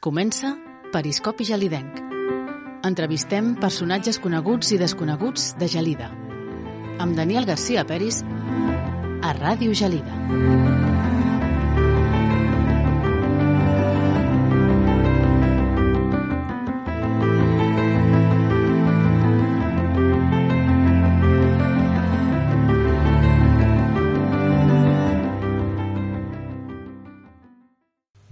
[0.00, 0.54] Comença
[0.94, 1.98] Periscopi Gelidenc.
[2.88, 6.08] Entrevistem personatges coneguts i desconeguts de Gelida.
[7.04, 10.88] Amb Daniel García Peris a Ràdio Gelida.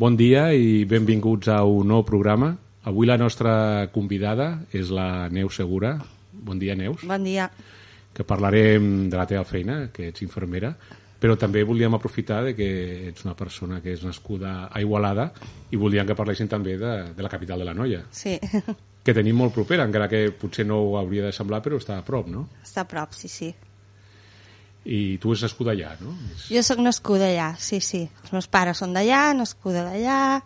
[0.08, 2.46] Bon dia i benvinguts a un nou programa.
[2.88, 5.90] Avui la nostra convidada és la Neus Segura.
[6.32, 7.04] Bon dia, Neus.
[7.04, 7.50] Bon dia.
[8.16, 10.70] Que parlarem de la teva feina, que ets infermera,
[11.20, 12.70] però també volíem aprofitar de que
[13.10, 15.28] ets una persona que és nascuda a Igualada
[15.68, 18.38] i volíem que parlessin també de, de la capital de la Noia, Sí,
[19.04, 22.08] que tenim molt propera, encara que potser no ho hauria de semblar, però està a
[22.08, 22.48] prop, no?
[22.64, 23.52] està a prop, sí, sí.
[24.86, 26.14] I tu ets nascuda allà, no?
[26.36, 28.08] És- Jo sóc nascuda allà, sí, sí.
[28.22, 30.40] Els meus pares són d'allà, nascuda d'allà,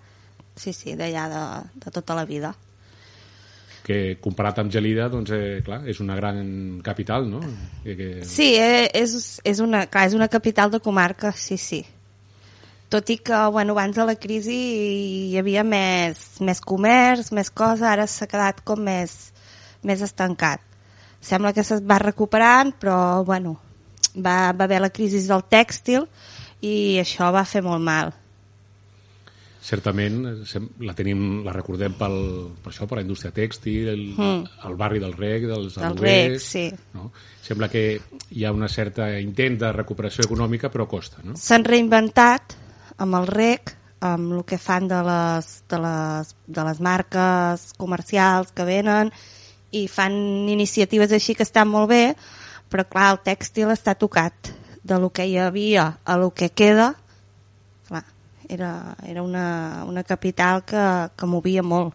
[0.56, 1.42] sí, sí, d'allà de,
[1.84, 2.54] de tota la vida.
[3.82, 7.40] que comparat amb Gelida, doncs, eh, clar, és una gran capital, no?
[7.82, 8.06] Que, que...
[8.24, 11.80] Sí, eh, és, és, una, clar, és una capital de comarca, sí, sí.
[12.88, 14.54] Tot i que, bueno, abans de la crisi
[15.32, 19.32] hi havia més, més comerç, més cosa, ara s'ha quedat com més,
[19.82, 20.60] més estancat.
[21.20, 23.56] Sembla que es va recuperant, però, bueno,
[24.16, 26.06] va, va haver la crisi del tèxtil
[26.62, 28.12] i això va fer molt mal.
[29.62, 32.16] certament eh, la tenim, la recordem pel,
[32.64, 34.48] per això, per la indústria tèxtil, el, Mm.
[34.66, 36.64] el barri del rec, dels Del rec, sí.
[36.94, 37.12] No?
[37.42, 41.36] Sembla que hi ha una certa intent de recuperació econòmica, però costa, no?
[41.36, 42.56] S'han reinventat
[42.98, 48.50] amb el rec, amb el que fan de les, de, les, de les marques comercials
[48.50, 49.12] que venen
[49.70, 50.12] i fan
[50.50, 52.16] iniciatives així que estan molt bé,
[52.72, 54.52] però clar, el tèxtil està tocat
[54.82, 56.94] de lo que hi havia a lo que queda.
[57.88, 58.04] Clar,
[58.48, 60.84] era, era una, una capital que,
[61.16, 61.94] que movia molt.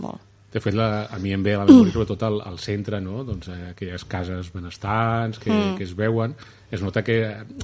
[0.00, 0.22] Molt.
[0.52, 3.20] De fet, la, a mi em ve a la memòria sobretot al, al centre, no?
[3.28, 5.74] doncs, eh, aquelles cases benestants que, mm.
[5.76, 6.32] que es veuen.
[6.70, 7.16] Es nota que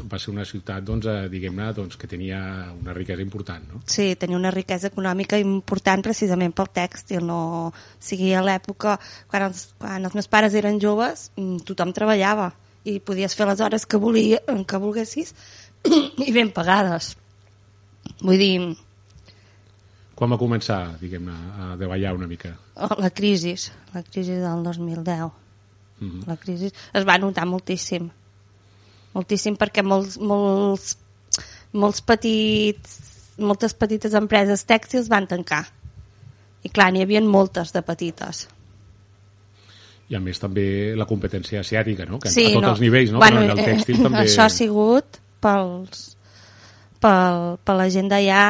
[0.06, 2.38] va ser una ciutat doncs, eh, diguem-ne doncs, que tenia
[2.70, 3.64] una riquesa important.
[3.72, 3.80] No?
[3.90, 7.26] Sí, tenia una riquesa econòmica important precisament pel tèxtil.
[7.26, 7.40] No...
[7.72, 8.98] O sigui, a l'època,
[9.30, 12.52] quan, els, quan els meus pares eren joves, mm, tothom treballava
[12.84, 15.34] i podies fer les hores que, volia, que volguessis
[16.28, 17.16] i ben pagades.
[18.22, 18.56] Vull dir,
[20.22, 22.52] Quan va començar, diguem-ne, a davallar una mica?
[22.76, 23.56] oh, la crisi,
[23.94, 25.30] la crisi del 2010,
[26.02, 26.26] Mm -hmm.
[26.26, 28.10] la crisi es va notar moltíssim.
[29.12, 30.97] Moltíssim perquè molts, molts,
[31.73, 32.97] molts petits,
[33.43, 35.67] moltes petites empreses tèxtils van tancar.
[36.62, 38.47] I clar, n'hi havia moltes de petites.
[40.12, 42.21] I a més també la competència asiàtica, no?
[42.21, 42.75] Que sí, a tots no.
[42.75, 43.21] els nivells, no?
[43.23, 44.25] Bueno, Però en el tèxtil eh, també...
[44.27, 46.05] Això ha sigut pels,
[47.03, 48.44] pel, per la gent d'allà,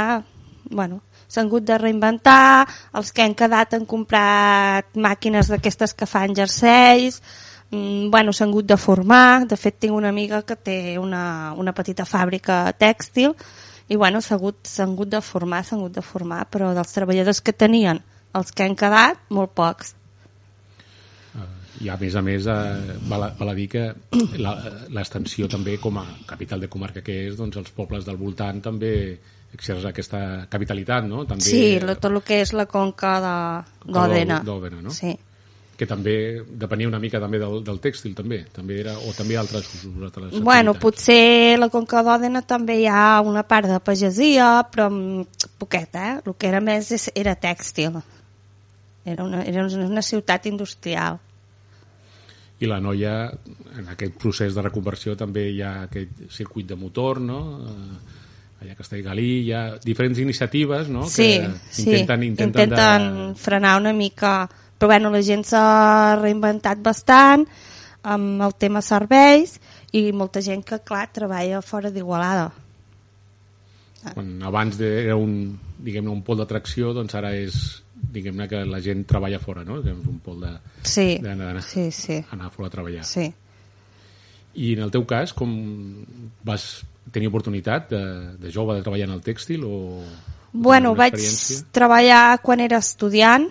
[0.73, 1.01] bueno,
[1.33, 2.67] s'han hagut de reinventar,
[2.99, 7.23] els que han quedat han comprat màquines d'aquestes que fan jerseis,
[7.73, 12.05] bueno, s'han hagut de formar, de fet tinc una amiga que té una, una petita
[12.05, 13.33] fàbrica tèxtil,
[13.89, 17.53] i bueno, s'han hagut, hagut de formar, s'han hagut de formar, però dels treballadors que
[17.53, 18.03] tenien,
[18.35, 19.95] els que han quedat, molt pocs.
[21.83, 23.95] I a més a més, eh, val, a- val a dir que
[24.39, 28.61] la- l'extensió també com a capital de comarca que és, doncs els pobles del voltant
[28.63, 29.19] també
[29.55, 31.25] exerceix aquesta capitalitat, no?
[31.27, 34.41] També, Sí, lo, tot el que és la conca de- Conca d'Òdena.
[34.45, 34.91] d'Òdena, no?
[34.91, 35.17] Sí.
[35.83, 36.15] Que també
[36.47, 40.39] depenia una mica també del, del tèxtil també, també era, o també altres usos, altres
[40.47, 46.05] Bueno, potser la conca d'Òdena també hi ha una part de pagesia, però mm, poqueta,
[46.07, 46.15] eh?
[46.23, 47.99] El que era més és, era tèxtil.
[49.03, 51.19] Era una, era una ciutat industrial.
[52.63, 53.17] I la noia,
[53.75, 57.43] en aquest procés de reconversió també hi ha aquest circuit de motor, no?
[57.59, 58.19] Eh,
[58.63, 61.03] Allà a Castellgalí hi ha diferents iniciatives, no?
[61.11, 61.83] sí, que sí.
[61.83, 63.39] intenten, intenten, intenten de...
[63.43, 64.47] frenar una mica...
[64.83, 67.45] Però bueno, la gent s'ha reinventat bastant
[68.11, 69.53] amb el tema serveis
[69.95, 72.49] i molta gent que, clar, treballa fora d'Igualada.
[74.09, 75.37] Quan abans de, era un,
[75.87, 77.61] diguem un pol d'atracció, doncs ara és,
[77.95, 79.79] diguem-ne, que la gent treballa fora, no?
[79.87, 80.53] Que és un pol de,
[80.83, 82.19] Sí, d'anar sí, sí.
[82.35, 83.07] anar fora a treballar.
[83.07, 83.31] sí.
[84.59, 85.55] I en el teu cas, com
[86.43, 86.73] vas
[87.15, 89.77] tenir oportunitat de, de jove de treballar en el tèxtil o
[90.53, 91.15] Bueno, vaig
[91.71, 93.47] treballar quan era estudiant.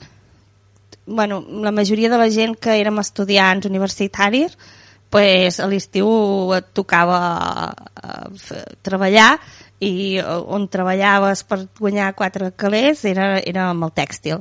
[1.05, 4.57] Bueno, la majoria de la gent que érem estudiants universitaris,
[5.11, 6.07] pues, a l'estiu
[6.55, 9.33] et tocava eh, treballar
[9.81, 14.39] i eh, on treballaves per guanyar quatre calés era, era amb el tèxtil.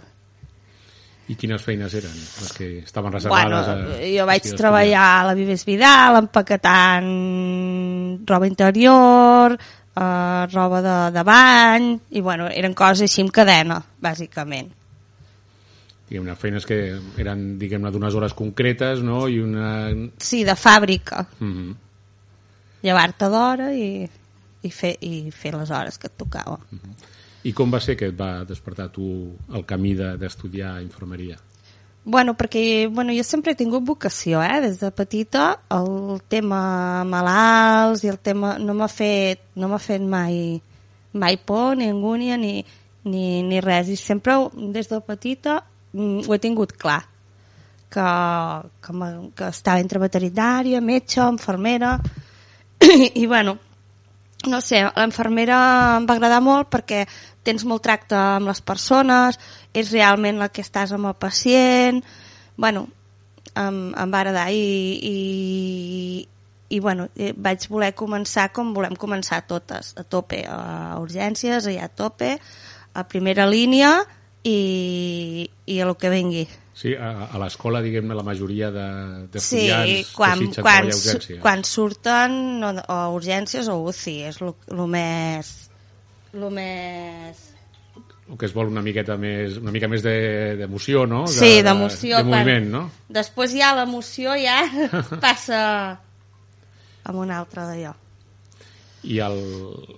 [1.30, 3.98] I quines feines eren les que estaven Bueno, reservades?
[3.98, 7.10] a, jo vaig si treballar a la Vives Vidal empaquetant
[8.26, 14.70] roba interior, eh, roba de, de bany, i bueno, eren coses així en cadena, bàsicament.
[16.10, 16.76] Diguem-ne, feines que
[17.22, 19.90] eren, diguem-ne, d'unes hores concretes, no?, i una...
[20.18, 21.22] Sí, de fàbrica.
[21.38, 21.76] Mm -hmm.
[22.82, 24.08] Llevar-te d'hora i,
[24.62, 26.58] i, fer, i fer les hores que et tocava.
[27.44, 31.38] I com va ser que et va despertar tu el camí de- d'estudiar de, infermeria?
[32.04, 34.60] Bueno, perquè bueno, jo sempre he tingut vocació, eh?
[34.60, 38.58] Des de petita el tema malalts i el tema...
[38.58, 40.60] No m'ha fet, no fet mai,
[41.12, 42.64] mai por, ni angúnia, ni,
[43.04, 43.88] ni, ni res.
[43.88, 47.02] I sempre, des de petita, mm, ho he tingut clar.
[47.90, 48.06] Que,
[48.84, 51.98] que, me- que estava entre veterinària, metge, infermera...
[52.81, 53.58] I, bueno,
[54.48, 55.58] no sé, l'enfermera
[55.98, 57.02] em va agradar molt perquè
[57.44, 59.37] tens molt tracte amb les persones,
[59.76, 62.00] és realment la que estàs amb el pacient,
[62.56, 62.87] bueno,
[63.52, 64.62] em, em va agradar i,
[65.10, 66.26] i,
[66.72, 71.90] i bueno, eh, vaig voler començar com volem començar totes, a tope, a urgències, allà
[71.90, 72.37] a tope,
[72.94, 73.92] a primera línia
[74.44, 76.46] i, i a lo que vengui.
[76.81, 81.40] Sí, a, a l'escola, diguem-ne, la majoria de- Sí, d'estudiants quan, quan, urgència.
[81.42, 85.50] quan surten no, o urgències o UCI, és el més...
[86.32, 87.46] Lo més...
[88.31, 91.25] El que es vol una miqueta més, una mica més de- d'emoció, no?
[91.26, 92.20] De, Sí, d'emoció.
[92.20, 92.82] De, de quan- moviment, no?
[93.10, 94.60] Després ja l'emoció ja
[95.25, 95.60] passa
[97.04, 97.92] amb un altre d'allò.
[99.02, 99.38] I, el,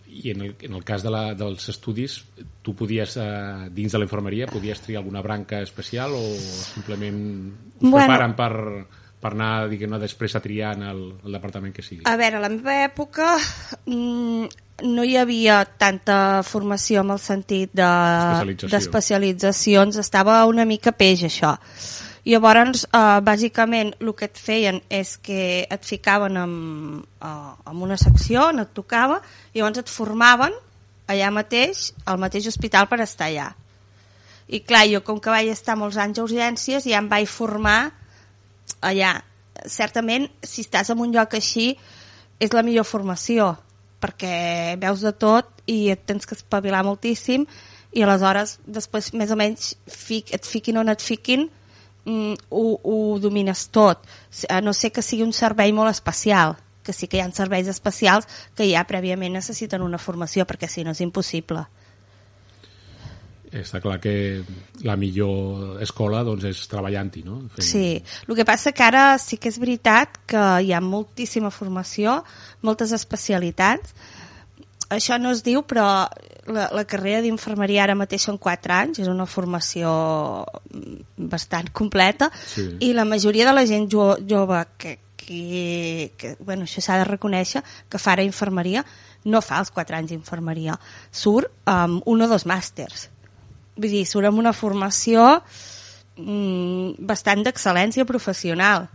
[0.07, 2.21] i en, el, en el cas de la, dels estudis,
[2.63, 7.19] tu podies, eh, dins de la infermeria, podies triar alguna branca especial o simplement
[7.81, 7.97] us Bueno.
[8.07, 8.53] preparen per,
[9.23, 12.05] per anar, diguem-ne, després a triar en el, el departament que sigui?
[12.07, 13.33] A veure, a la meva època
[13.87, 14.47] mm,
[14.87, 21.57] no hi havia tanta formació en el sentit de- d'especialitzacions, estava una mica peix això.
[22.25, 26.53] I llavors, eh, bàsicament, el que et feien és que et ficaven en,
[27.21, 29.21] eh, en una secció on et tocava
[29.53, 30.53] i llavors et formaven
[31.09, 33.55] allà mateix, al mateix hospital per estar allà.
[34.49, 37.93] I clar, jo com que vaig estar molts anys a urgències ja em vaig formar
[38.81, 39.23] allà.
[39.67, 41.77] Certament, si estàs en un lloc així,
[42.39, 43.57] és la millor formació,
[44.03, 47.47] perquè veus de tot i et tens que espavilar moltíssim
[47.93, 51.49] i aleshores, després, més o menys, fic, et fiquin on et fiquin,
[52.05, 54.07] mm, ho, ho domines tot.
[54.49, 57.69] A no sé que sigui un servei molt especial, que sí que hi ha serveis
[57.69, 58.27] especials
[58.57, 61.67] que ja prèviament necessiten una formació, perquè si no és impossible.
[63.53, 64.13] Està clar que
[64.81, 67.35] la millor escola doncs, és treballant-hi, no?
[67.53, 71.51] Fent- Sí, el que passa que ara sí que és veritat que hi ha moltíssima
[71.53, 72.23] formació,
[72.63, 73.93] moltes especialitats.
[74.93, 75.87] Això no es diu, però
[76.47, 79.93] la, la carrera d'infermeria ara mateix són 4 anys, és una formació
[81.17, 82.69] bastant completa, Sí.
[82.81, 87.09] i la majoria de la gent jo, jove que, que, que bueno, això s'ha de
[87.09, 88.85] reconèixer, que fa ara infermeria,
[89.25, 90.79] no fa els 4 anys d'infermeria,
[91.11, 93.09] surt amb un o dos màsters.
[93.77, 95.43] Vull dir, surt amb una formació
[96.17, 98.89] mm, bastant d'excel·lència professional.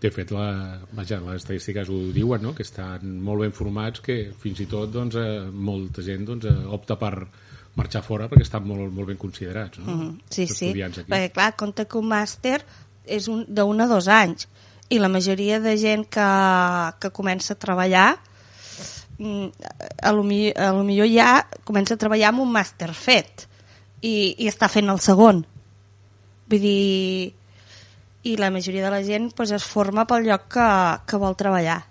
[0.00, 2.52] De fet, la, vaja, les estadístiques ho diuen, no?
[2.54, 6.56] que estan molt ben formats, que fins i tot doncs, eh, molta gent doncs, eh,
[6.76, 7.14] opta per
[7.76, 9.80] marxar fora perquè estan molt, molt ben considerats.
[9.80, 9.94] No?
[9.94, 11.10] Mm, sí, Els sí, estudiants aquí.
[11.12, 12.60] perquè clar, compta que un màster
[13.06, 14.48] és un, d'un a dos anys
[14.92, 16.28] i la majoria de gent que,
[17.00, 18.08] que comença a treballar
[19.18, 19.48] mm,
[20.02, 21.30] a lo, a lo millor ja
[21.64, 23.46] comença a treballar amb un màster fet
[24.00, 25.44] i, i està fent el segon
[26.46, 27.34] vull dir
[28.26, 30.70] i la majoria de la gent pues, es forma pel lloc que,
[31.06, 31.82] que vol treballar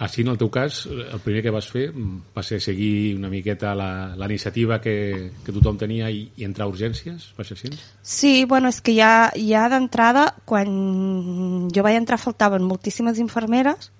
[0.00, 3.28] Així, en el teu cas, el primer que vas fer mm, va ser seguir una
[3.28, 4.94] miqueta la, la iniciativa que,
[5.44, 7.26] que tothom tenia i, i entrar a urgències?
[7.36, 7.68] Va ser així?
[8.00, 13.90] Sí, bueno, és que ja, ja d'entrada, quan jo vaig entrar faltaven moltíssimes infermeres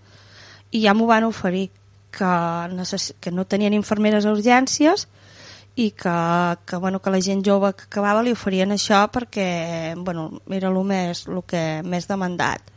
[0.72, 1.68] i ja m'ho van oferir,
[2.16, 2.32] que,
[2.72, 3.12] necess...
[3.20, 5.04] que no tenien infermeres a urgències
[5.80, 6.14] i que,
[6.66, 10.80] que, bueno, que la gent jove que acabava li oferien això perquè bueno, era el
[10.84, 12.68] més, el que més demandat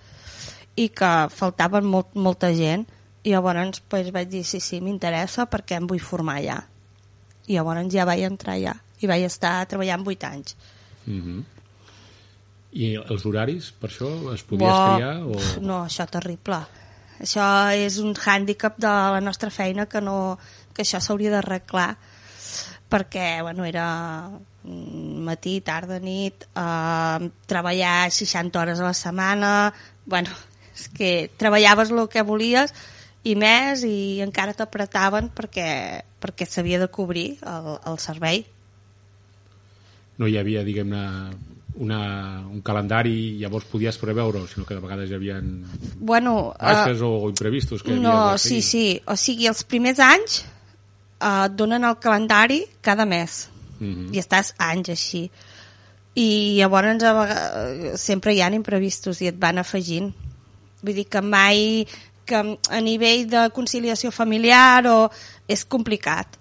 [0.79, 2.85] i que faltaven molt, molta gent
[3.23, 6.61] i llavors pues, vaig dir sí, sí, m'interessa perquè em vull formar allà
[7.47, 10.55] i llavors ja vaig entrar allà i vaig estar treballant 8 anys
[11.05, 11.43] Mm -hmm.
[12.71, 15.17] I els horaris, per això, es podies Buah, triar?
[15.23, 15.61] O...
[15.61, 16.65] No, això terrible.
[17.19, 17.45] Això
[17.75, 20.39] és un hàndicap de la nostra feina que, no,
[20.73, 21.97] que això s'hauria d'arreglar
[22.93, 29.53] perquè bueno, era mm, matí, tarda, nit, eh, treballar 60 hores a la setmana,
[30.05, 30.29] bueno,
[30.77, 32.73] és que treballaves el que volies
[33.23, 38.45] i més i encara t'apretaven perquè, perquè s'havia de cobrir el, el servei.
[40.17, 41.03] no hi havia, diguem-ne,
[41.81, 41.99] una,
[42.45, 45.39] un calendari i llavors podies preveure sinó que de vegades hi havia
[45.97, 50.43] bueno, baixes uh, o imprevistos que no, sí, sí, o sigui els primers anys
[51.23, 53.49] uh, et donen el calendari cada mes
[53.79, 53.89] Mhm.
[54.09, 54.15] -huh.
[54.15, 55.29] i estàs anys així
[56.15, 60.13] i llavors a vegades, sempre hi ha imprevistos i et van afegint
[60.83, 61.87] vull dir que mai
[62.25, 62.35] que
[62.69, 65.09] a nivell de conciliació familiar o
[65.47, 66.37] és complicat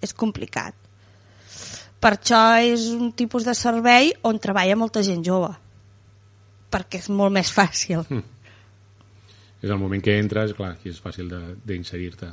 [0.00, 0.74] és complicat
[2.00, 5.54] per això és un tipus de servei on treballa molta gent jove
[6.70, 8.22] perquè és molt més fàcil Mm.
[9.62, 12.28] és el moment que entres, clar, aquí és fàcil de- d'inserir-te.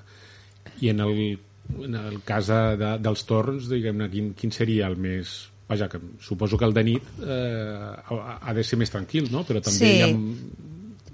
[0.82, 1.40] I en el,
[1.84, 5.52] en el cas de, de, dels torns, diguem-ne, quin, quin seria el més...
[5.66, 9.42] Vaja, que suposo que el de nit eh, ha, ha de ser més tranquil, no?
[9.48, 9.94] Però també Sí.
[9.98, 10.10] hi ha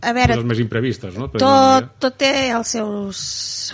[0.01, 1.27] a veure, coses més imprevistes, no?
[1.29, 3.21] Dir alguna tot, tot té els seus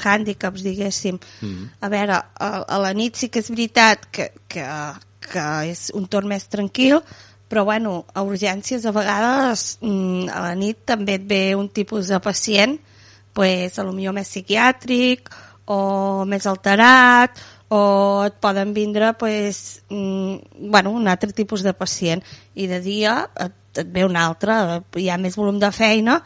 [0.03, 1.17] hàndicaps, diguéssim.
[1.41, 1.69] Mhm.
[1.81, 4.65] A veure, a, a la nit sí que és veritat que, que,
[5.31, 6.99] que és un torn més tranquil,
[7.47, 12.11] però bueno, a urgències a vegades mm, a la nit també et ve un tipus
[12.11, 12.75] de pacient
[13.33, 15.31] pues, a lo millor més psiquiàtric
[15.67, 17.79] o més alterat o
[18.23, 22.23] et poden vindre pues, mm, bueno, un altre tipus de pacient.
[22.55, 26.21] I de dia et, et ve un altre hi ha més volum de feina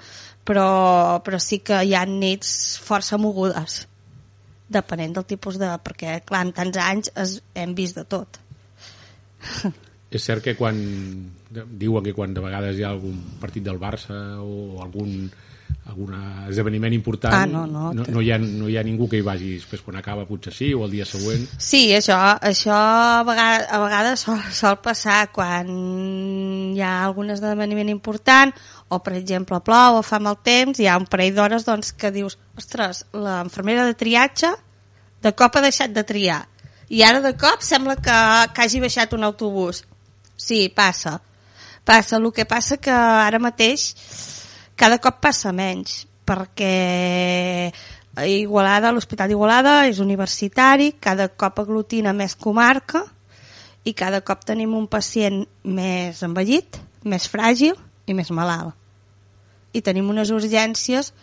[0.46, 3.86] però, però sí que hi ha nits força mogudes
[4.72, 5.70] depenent del tipus de...
[5.84, 8.40] perquè clar, en tants anys es, hem vist de tot.
[10.16, 10.78] És cert que quan
[11.52, 15.30] diuen que quan de vegades hi ha algun partit del Barça o algun
[15.90, 16.14] algun
[16.48, 17.90] esdeveniment important Ah, no, no.
[17.94, 20.54] no, no, hi ha, no hi ha ningú que hi vagi després quan acaba potser
[20.54, 25.32] sí o el dia següent Sí, això, això a vegades, a vegades sol, sol passar
[25.34, 25.72] quan
[26.76, 28.54] hi ha algun esdeveniment important
[28.92, 32.12] o, per exemple, plou o fa mal temps, hi ha un parell d'hores doncs, que
[32.12, 34.52] dius, ostres, l'infermera de triatge
[35.24, 36.44] de cop ha deixat de triar
[36.92, 38.18] i ara de cop sembla que,
[38.52, 39.86] que hagi baixat un autobús.
[40.36, 41.22] Sí, passa.
[41.88, 42.18] Passa.
[42.18, 43.94] El que passa que ara mateix
[44.82, 47.70] cada cop passa menys perquè
[48.28, 53.06] Igualada, l'Hospital d'Igualada és universitari, cada cop aglutina més comarca
[53.88, 57.78] i cada cop tenim un pacient més envellit, més fràgil
[58.10, 58.76] i més malalt.
[59.72, 61.14] I tenim unes urgències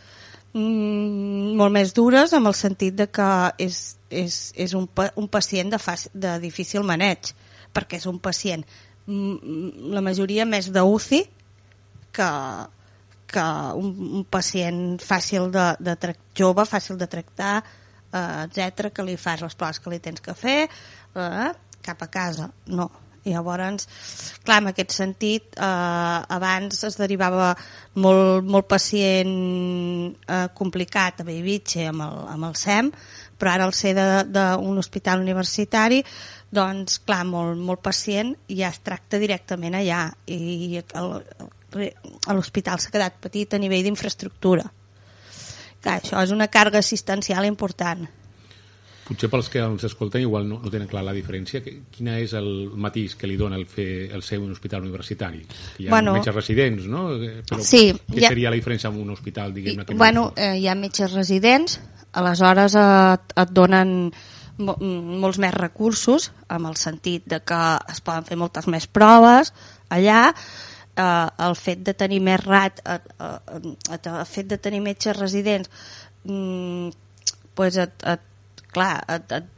[0.54, 3.28] mm, molt més dures amb el sentit de que
[3.60, 7.34] és, és, és un, un pacient de, fàcil, de difícil maneig,
[7.76, 8.64] perquè és un pacient
[9.04, 11.22] mm, la majoria més d'UCI
[12.16, 12.32] que,
[13.28, 13.44] que
[13.78, 17.58] un, un pacient fàcil de, de jove, fàcil de tractar,
[18.12, 20.62] eh, etc que li fas les proves que li tens que fer,
[21.14, 21.50] eh,
[21.82, 22.50] cap a casa.
[22.66, 22.88] No.
[23.28, 23.84] I llavors,
[24.46, 27.50] clar, en aquest sentit, eh, abans es derivava
[28.00, 29.34] molt, molt pacient
[30.24, 32.92] eh, complicat a Bellvitge amb el, amb el SEM,
[33.38, 36.00] però ara al ser d'un hospital universitari,
[36.54, 41.57] doncs, clar, molt, molt pacient ja es tracta directament allà i el, a
[42.32, 44.64] l'hospital s'ha quedat petit a nivell d'infraestructura.
[45.82, 48.06] Clar, això és una càrrega assistencial important.
[49.08, 51.62] Potser pels que ens escolten igual no, no tenen clar la diferència.
[51.64, 55.46] Quina és el matís que li dona el fer el ser un hospital universitari?
[55.76, 56.12] Que hi ha Bueno.
[56.12, 57.14] metges residents, no?
[57.16, 59.84] Eh, Però Sí, què ja- seria la diferència amb un hospital, diguem-ne?
[59.88, 61.80] no- bueno, eh, hi ha metges residents,
[62.12, 64.12] aleshores et, et donen
[64.58, 69.54] mo molts més recursos, amb el sentit de que es poden fer moltes més proves
[69.88, 70.34] allà,
[70.98, 75.70] eh, el fet de tenir més rat, eh, eh, el fet de tenir metges residents,
[76.24, 76.90] mm,
[77.54, 79.48] pues et, et, clar, et, et,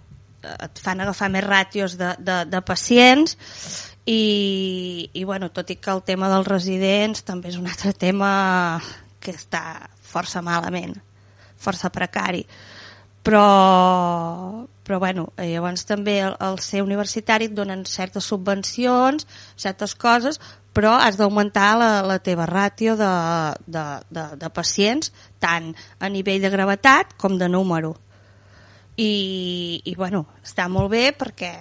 [0.56, 3.36] et fan agafar més ràtios de, de, de pacients
[4.06, 8.32] i, i bueno, tot i que el tema dels residents també és un altre tema
[9.20, 10.96] que està força malament,
[11.60, 12.46] força precari.
[13.20, 13.44] Però,
[14.82, 19.26] però bueno, eh, llavors també al, al ser universitari et donen certes subvencions,
[19.60, 20.40] certes coses,
[20.76, 23.10] però has d'augmentar la, la teva ràtio de,
[23.66, 25.10] de, de, de pacients,
[25.42, 27.96] tant a nivell de gravetat com de número.
[29.00, 31.52] I, i bueno, està molt bé perquè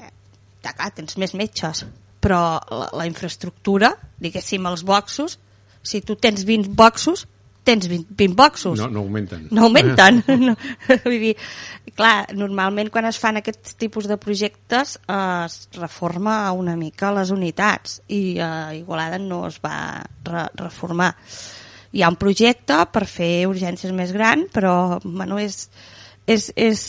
[0.61, 1.85] clar, tens més metges
[2.19, 5.37] però la, la infraestructura diguéssim els boxos
[5.81, 7.25] si tu tens 20 boxos
[7.69, 8.79] tens 20, 20 boxos.
[8.79, 9.47] No, no augmenten.
[9.51, 10.23] no augmenten.
[10.49, 10.55] No,
[11.03, 11.35] vull dir,
[11.97, 17.33] clar, normalment quan es fan aquests tipus de projectes eh, es reforma una mica les
[17.35, 21.11] unitats i a eh, Igualada no es va re reformar.
[21.93, 25.67] Hi ha un projecte per fer urgències més gran però bueno, és,
[26.29, 26.81] és, és,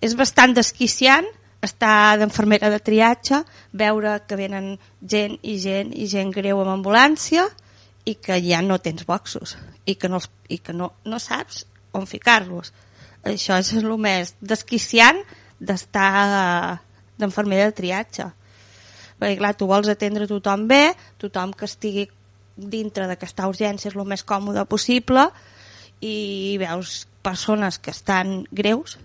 [0.00, 1.28] és bastant desquiciant
[1.64, 3.40] estar d'enfermera de triatge,
[3.72, 7.48] veure que venen gent i gent i gent greu amb ambulància
[8.04, 11.64] i que ja no tens boxos i que no, els, i que no, no saps
[11.94, 12.72] on ficar-los.
[13.24, 15.20] Això és el més desquiciant
[15.60, 16.10] d'estar
[17.20, 18.30] d'enfermera de triatge.
[19.18, 22.08] perquè clar, tu vols atendre tothom bé, tothom que estigui
[22.56, 25.28] dintre d'aquesta urgència és el més còmode possible
[26.00, 28.98] i veus persones que estan greus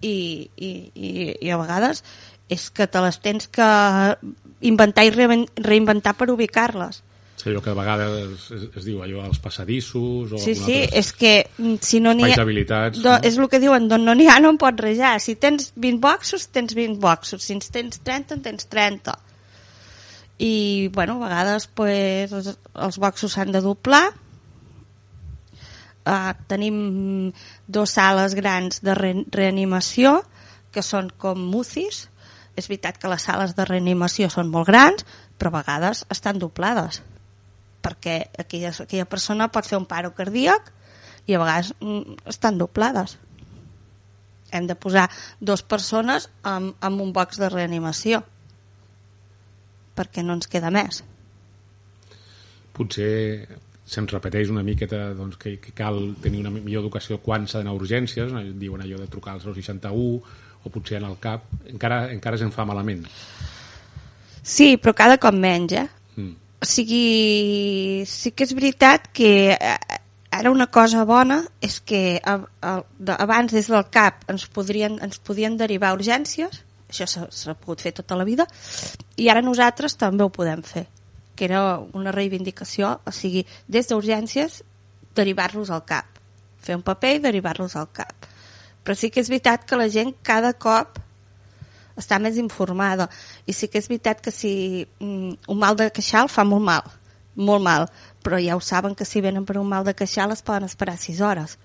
[0.00, 1.10] i, i, i,
[1.40, 2.04] i a vegades
[2.48, 3.68] és que te les tens que
[4.64, 7.02] inventar i reinventar per ubicar-les.
[7.38, 11.12] Sí, allò que a vegades es, es diu allò als passadissos o sí, sí, és
[11.14, 12.38] que mm, si no n'hi ha...
[12.42, 12.98] habilitats.
[12.98, 13.18] Do, no?
[13.22, 15.12] és el que diuen, d'on no n'hi ha no en pots rejar.
[15.22, 17.44] Si tens 20 boxos, tens 20 boxos.
[17.46, 19.14] Si en tens 30, en tens 30.
[20.42, 20.54] I,
[20.94, 24.08] bueno, a vegades pues, els, els boxos s'han de doblar.
[26.08, 26.80] Uh, tenim
[27.68, 30.16] dos sales grans de re reanimació
[30.74, 32.08] que són com mucis.
[32.58, 35.06] És veritat que les sales de reanimació són molt grans,
[35.38, 36.98] però a vegades estan doblades
[37.82, 40.72] perquè aquella, aquella persona pot fer un paro cardíac
[41.28, 43.18] i a vegades mm, estan doblades.
[44.52, 45.06] Hem de posar
[45.40, 48.22] dues persones amb, amb un box de reanimació
[49.98, 51.02] perquè no ens queda més.
[52.76, 53.10] Potser
[53.88, 57.72] se'ns repeteix una miqueta doncs, que, que cal tenir una millor educació quan s'ha d'anar
[57.74, 60.20] a urgències, diuen allò de trucar al 061
[60.64, 63.06] o potser en el CAP, encara, encara se'n fa malament.
[64.42, 65.86] Sí, però cada cop menys, eh?
[66.16, 66.47] Mm.
[66.58, 69.98] O sigui, sí que és veritat que eh,
[70.34, 75.94] ara una cosa bona és que abans des del CAP ens podrien, ens podien derivar
[75.94, 78.48] urgències, això s'ha pogut fer tota la vida,
[79.16, 80.86] i ara nosaltres també ho podem fer,
[81.36, 84.62] que era una reivindicació, o sigui, des d'urgències
[85.14, 86.18] derivar-los al CAP,
[86.58, 88.26] fer un paper i derivar-los al CAP.
[88.82, 90.98] Però sí que és veritat que la gent cada cop
[91.98, 93.08] està més informada.
[93.46, 96.88] I sí que és veritat que si mm, un mal de queixal fa molt mal,
[97.34, 97.88] molt mal,
[98.22, 100.96] però ja ho saben que si venen per un mal de queixal es poden esperar
[100.98, 101.58] 6 hores,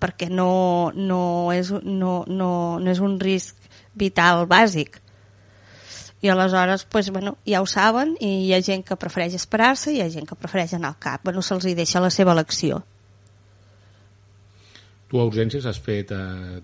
[0.00, 1.22] perquè no, no,
[1.54, 3.56] és, no, no, no és un risc
[3.94, 5.00] vital bàsic.
[6.20, 9.98] I aleshores, pues, bueno, ja ho saben i hi ha gent que prefereix esperar-se i
[9.98, 11.22] hi ha gent que prefereix anar al cap.
[11.24, 12.82] Bueno, se'ls deixa la seva elecció.
[15.08, 16.60] Tu a urgències has fet, eh,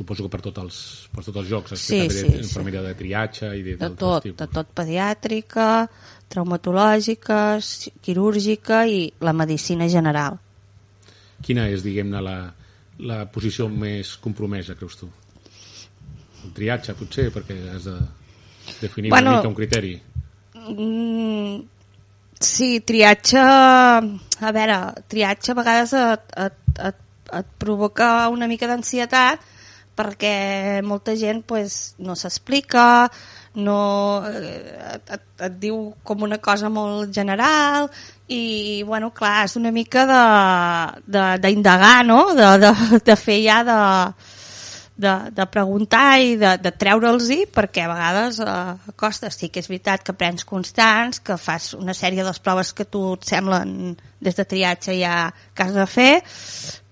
[0.00, 0.76] suposo que per tots els,
[1.12, 2.44] per tots els jocs, Sí, sí, de, sí.
[2.46, 4.38] infermeria de triatge i de, De tot, tipus.
[4.40, 5.66] de tot pediàtrica,
[6.32, 7.40] traumatològica,
[8.02, 10.38] quirúrgica i la medicina general.
[11.44, 12.36] Quina és, diguem-ne, la,
[13.08, 15.08] la posició més compromesa, creus tu?
[16.44, 17.96] El triatge, potser, perquè has de
[18.80, 19.94] definir Bueno, una mica un criteri.
[20.56, 21.60] Mm,
[22.40, 23.40] sí, triatge...
[24.40, 24.76] A veure,
[25.12, 27.00] triatge a vegades et, et, et,
[27.36, 29.42] et provoca una mica d'ansietat
[30.00, 33.10] perquè molta gent pues, no s'explica,
[33.60, 37.90] no, eh, et, et, et diu com una cosa molt general
[38.30, 40.06] i, bueno, clar, és una mica
[41.06, 42.20] d'indagar, no?
[42.38, 42.74] De, de,
[43.10, 43.80] de fer ja de,
[45.00, 49.30] de, de preguntar i de, de treure'ls-hi perquè a vegades eh, costa.
[49.32, 53.02] Sí que és veritat que prens constants, que fas una sèrie de proves que tu
[53.16, 56.12] et semblen des de triatge ja que has de fer,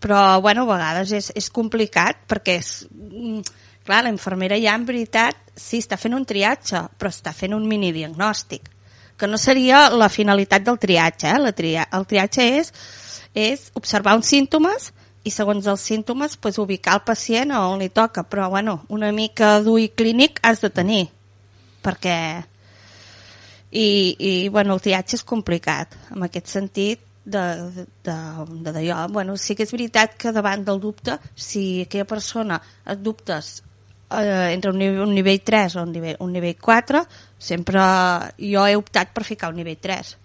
[0.01, 3.45] però bueno, a vegades és, és complicat perquè és, mm,
[3.85, 7.69] clar, la infermera ja en veritat sí està fent un triatge, però està fent un
[7.69, 8.73] mini diagnòstic
[9.19, 11.27] que no seria la finalitat del triatge.
[11.27, 11.39] Eh?
[11.43, 12.71] La tria el triatge és,
[13.35, 14.93] és observar uns símptomes
[15.25, 19.59] i segons els símptomes pues, ubicar el pacient on li toca, però bueno, una mica
[19.65, 21.03] d'ull clínic has de tenir
[21.83, 22.19] perquè
[23.71, 29.03] i, i bueno, el triatge és complicat en aquest sentit de, de, de, d'allò.
[29.13, 33.59] Bueno, sí que és veritat que davant del dubte, si aquella persona et dubtes
[34.11, 37.05] eh, entre un nivell, un nivell 3 o un nivell, un nivell 4,
[37.51, 37.83] sempre
[38.39, 40.17] jo he optat per ficar un nivell 3.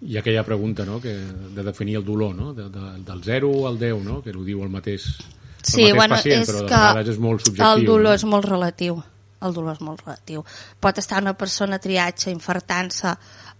[0.00, 1.14] I aquella pregunta, no?, que,
[1.54, 4.62] de definir el dolor, no?, de, de, del 0 al 10, no?, que ho diu
[4.62, 7.72] el mateix, el Sí, mateix bueno, pacient, és però de vegades és molt subjectiu.
[7.72, 8.14] el dolor no?
[8.14, 9.00] és molt relatiu.
[9.42, 10.44] El dolor és molt relatiu.
[10.82, 13.12] Pot estar una persona triatge infartant-se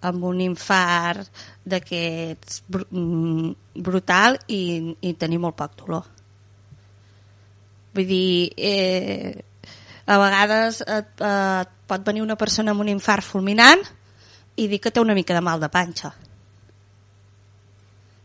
[0.09, 1.27] amb un infart
[1.67, 6.07] d'aquests br mm, brutal i, i tenir molt poc dolor.
[7.95, 9.35] Vull dir, eh,
[10.07, 13.83] a vegades et, et pot venir una persona amb un infart fulminant
[14.57, 16.15] i dir que té una mica de mal de panxa.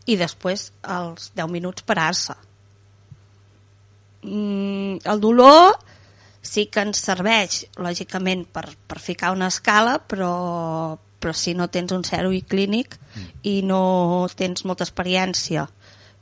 [0.06, 2.36] I després, als 10 minuts, parar-se.
[4.24, 5.74] Mm, el dolor
[6.44, 11.92] sí que ens serveix, lògicament, per, per ficar una escala, però, però si no tens
[11.96, 12.98] un zero i clínic
[13.48, 15.66] i no tens molta experiència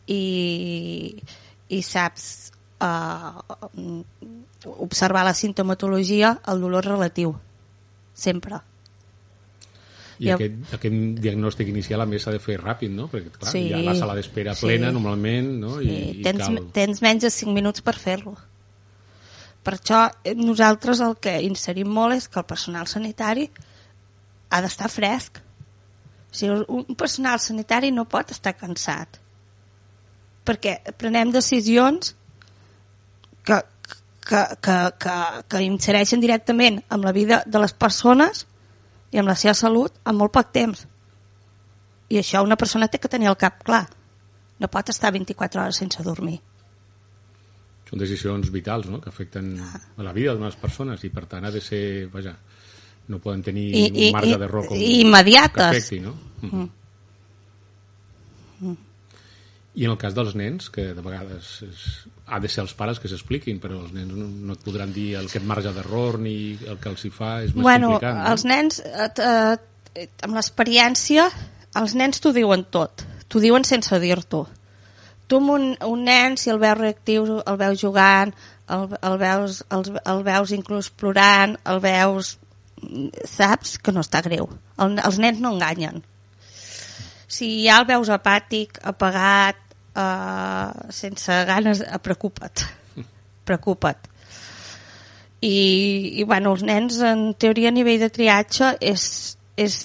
[0.07, 1.23] i,
[1.69, 3.43] i saps uh,
[4.87, 7.35] observar la sintomatologia, el dolor és relatiu,
[8.15, 8.63] sempre.
[10.23, 13.09] I Ja- aquest, aquest diagnòstic inicial a més s'ha de fer ràpid, no?
[13.11, 13.65] Perquè clar, Sí.
[13.69, 14.67] hi ha la sala d'espera Sí.
[14.67, 15.81] plena normalment, no?
[15.83, 16.59] I, Sí, i tens, cal...
[16.73, 18.37] tens menys de 5 minuts per fer-lo.
[19.63, 23.49] Per això eh, nosaltres el que inserim molt és que el personal sanitari
[24.51, 25.39] ha d'estar fresc.
[26.33, 29.19] O sigui, un personal sanitari no pot estar cansat
[30.45, 32.17] perquè prenem decisions
[33.45, 33.59] que,
[34.27, 35.17] que, que, que,
[35.49, 38.47] que insereixen directament amb la vida de les persones
[39.13, 40.87] i amb la seva salut en molt poc temps.
[42.13, 43.85] I això una persona té que tenir el cap clar.
[44.61, 46.39] No pot estar 24 hores sense dormir.
[47.89, 49.81] Són decisions vitals, no?, que afecten Ah.
[49.99, 52.07] a la vida d'unes persones i, per tant, ha de ser...
[52.13, 52.33] Vaja,
[53.09, 54.77] no poden tenir I- un marge i- d'error com...
[54.79, 55.57] i immediates.
[55.57, 56.15] Que afecti, no?
[56.43, 56.69] Mm.
[59.75, 61.85] I en el cas dels nens, que de vegades és,
[62.29, 65.15] ha de ser els pares que s'expliquin, però els nens no, no et podran dir
[65.17, 66.35] el, aquest marge d'error ni
[66.69, 68.19] el que els hi fa, és més bueno, complicat.
[68.19, 68.27] No?
[68.35, 71.29] els nens, eh, eh, amb l'experiència,
[71.81, 73.07] els nens t'ho diuen tot.
[73.33, 74.45] T'ho diuen sense dir-t'ho.
[75.25, 78.35] Tu amb un, un nen, si el veus reactiu, el veus jugant,
[78.69, 82.37] el, el, veus, el, el veus inclús plorant, el veus...
[83.31, 84.49] Saps que no està greu.
[84.83, 86.01] El, els nens no enganyen.
[87.31, 89.62] Si ja el veus apàtic, apagat,
[89.95, 92.65] eh, sense ganes, eh, preocupa't.
[93.45, 94.09] Preocupa't.
[95.43, 95.57] I,
[96.21, 99.05] i bueno, els nens en teoria a nivell de triatge és,
[99.59, 99.79] és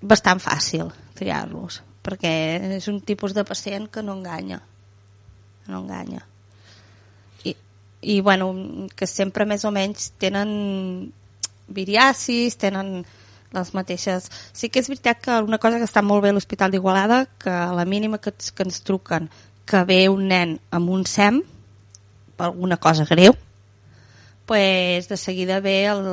[0.00, 2.32] bastant fàcil triar-los perquè
[2.78, 4.58] és un tipus de pacient que no enganya
[5.68, 6.24] no enganya
[7.44, 7.54] i,
[8.00, 8.50] i bueno,
[8.96, 11.12] que sempre més o menys tenen
[11.72, 13.02] viriacis, tenen
[13.52, 14.28] les mateixes...
[14.56, 17.52] Sí que és veritat que una cosa que està molt bé a l'Hospital d'Igualada, que
[17.52, 19.28] a la mínima que, que ens truquen
[19.66, 21.42] que ve un nen amb un SEM,
[22.36, 23.36] per alguna cosa greu,
[24.46, 26.06] pues de seguida ve el,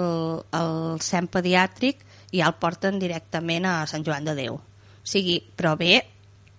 [0.54, 4.60] el SEM pediàtric i ja el porten directament a Sant Joan de Déu.
[4.60, 6.04] O sigui, però bé,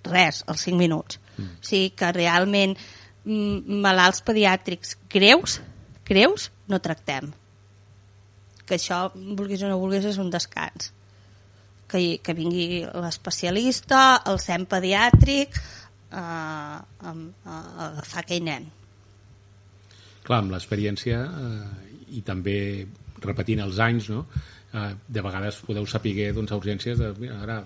[0.05, 1.21] res, als 5 minuts.
[1.37, 1.59] Mm.
[1.61, 2.75] O sigui que realment
[3.25, 5.61] malalts pediàtrics greus,
[6.09, 7.31] greus, no tractem.
[8.67, 10.93] Que això, vulguis o no vulguis, és un descans.
[11.91, 15.57] Que, que vingui l'especialista, el SEM pediàtric,
[16.11, 18.69] a, a, a agafar aquell nen.
[20.27, 21.69] Clar, amb l'experiència eh,
[22.19, 22.57] i també
[23.21, 24.27] repetint els anys, no?
[24.75, 27.61] eh, de vegades podeu saber doncs, a urgències de, mira, ara,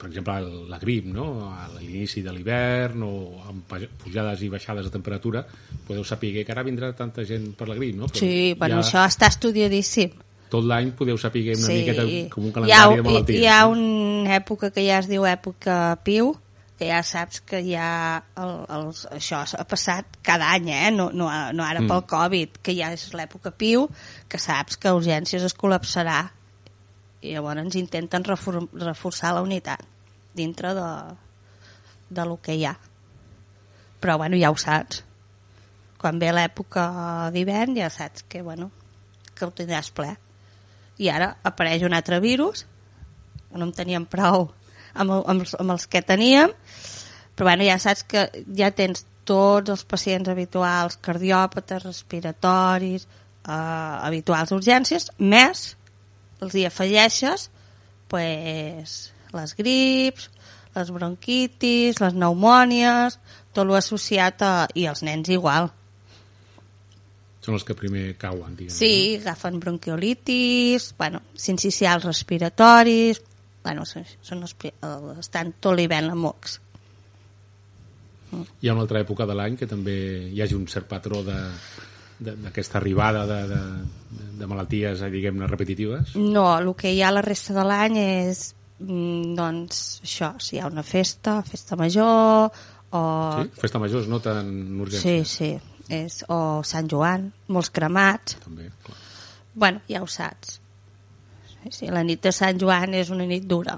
[0.00, 0.38] per exemple,
[0.70, 1.26] la grip, no?
[1.50, 3.12] a l'inici de l'hivern o
[3.50, 5.44] amb pujades i baixades de temperatura,
[5.86, 8.08] podeu saber que ara vindrà tanta gent per la grip, no?
[8.08, 10.16] Però Sí, bueno, ja això està estudiadíssim.
[10.50, 11.76] Tot l'any podeu saber una sí.
[11.78, 13.42] miqueta com un hi ha, calendari de malalties.
[13.42, 15.76] hi ha una època que ja es diu època
[16.06, 16.32] piu,
[16.80, 17.86] que ja saps que ja
[18.40, 20.88] el, els, això ha passat cada any, eh?
[20.94, 21.90] no, no, no ara Mm.
[21.90, 23.82] pel Covid, que ja és l'època piu,
[24.32, 26.30] que saps que urgències es col·lapsarà
[27.20, 29.84] i llavors intenten refor reforçar la unitat
[30.32, 30.88] dintre de,
[32.08, 32.78] de lo que hi ha.
[34.00, 35.04] Però bueno, ja ho saps.
[36.00, 38.70] Quan ve l'època d'hivern ja saps que, bueno,
[39.36, 40.14] que ho tindràs ple.
[40.96, 42.64] I ara apareix un altre virus,
[43.52, 44.48] no en teníem prou
[44.94, 46.52] amb, amb, els, amb els que teníem,
[47.34, 48.26] però bueno, ja saps que
[48.56, 55.70] ja tens tots els pacients habituals, cardiòpates, respiratoris, eh, habituals d'urgències, més
[56.40, 57.50] els hi afegeixes
[58.10, 59.00] pues,
[59.32, 60.30] les grips,
[60.74, 63.18] les bronquitis, les pneumònies,
[63.54, 64.54] tot lo associat a...
[64.74, 65.70] i els nens igual.
[67.40, 68.74] Són els que primer cauen, diguem.
[68.74, 73.22] Sí, agafen bronquiolitis, bueno, sincicials respiratoris,
[73.64, 74.56] bueno, són, són els,
[75.20, 76.58] estan tot l'hivern amb mocs.
[78.30, 78.44] No?
[78.62, 79.96] Hi ha una altra època de l'any que també
[80.30, 81.38] hi hagi un cert patró de
[82.20, 83.60] d'aquesta arribada de, de,
[84.36, 86.14] de malalties, diguem-ne, repetitives?
[86.20, 88.42] No, el que hi ha la resta de l'any és,
[88.84, 92.50] mm, doncs, això, si hi ha una festa, festa major,
[92.92, 93.02] o...
[93.40, 93.60] Sí?
[93.62, 95.24] Festa major es nota en sí, urgència?
[95.32, 95.50] sí,
[95.88, 98.98] és, o Sant Joan, molts cremats, També, clar.
[99.54, 100.59] bueno, ja ho saps.
[101.62, 103.76] Sí, sí, la nit de Sant Joan és una nit dura.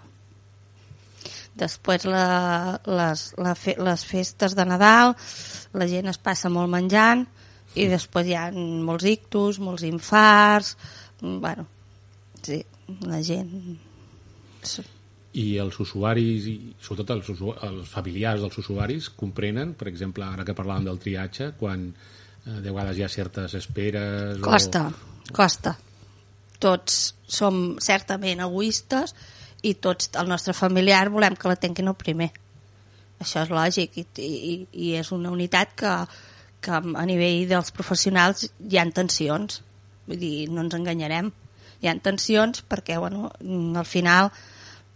[1.59, 5.13] Després la, les, la fe, les festes de Nadal,
[5.77, 7.27] la gent es passa molt menjant
[7.77, 10.77] i després hi ha molts ictus, molts infarts,
[11.21, 11.67] mm, bueno,
[12.43, 12.63] sí,
[13.09, 13.55] la gent...
[15.33, 20.45] I els usuaris, i sobretot els, usu els familiars dels usuaris, comprenen, per exemple, ara
[20.45, 24.43] que parlàvem del triatge, quan eh, de vegades hi ha certes esperes...
[24.45, 24.85] Costa,
[25.33, 25.73] costa.
[26.63, 29.17] Tots som certament egoistes
[29.63, 32.31] i tots, el nostre familiar, volem que la tinguin el primer.
[33.23, 35.93] Això és lògic i, i, i és una unitat que,
[36.63, 39.61] que a nivell dels professionals hi ha tensions.
[40.09, 41.31] Vull dir, no ens enganyarem.
[41.83, 43.31] Hi ha tensions perquè, bueno,
[43.79, 44.31] al final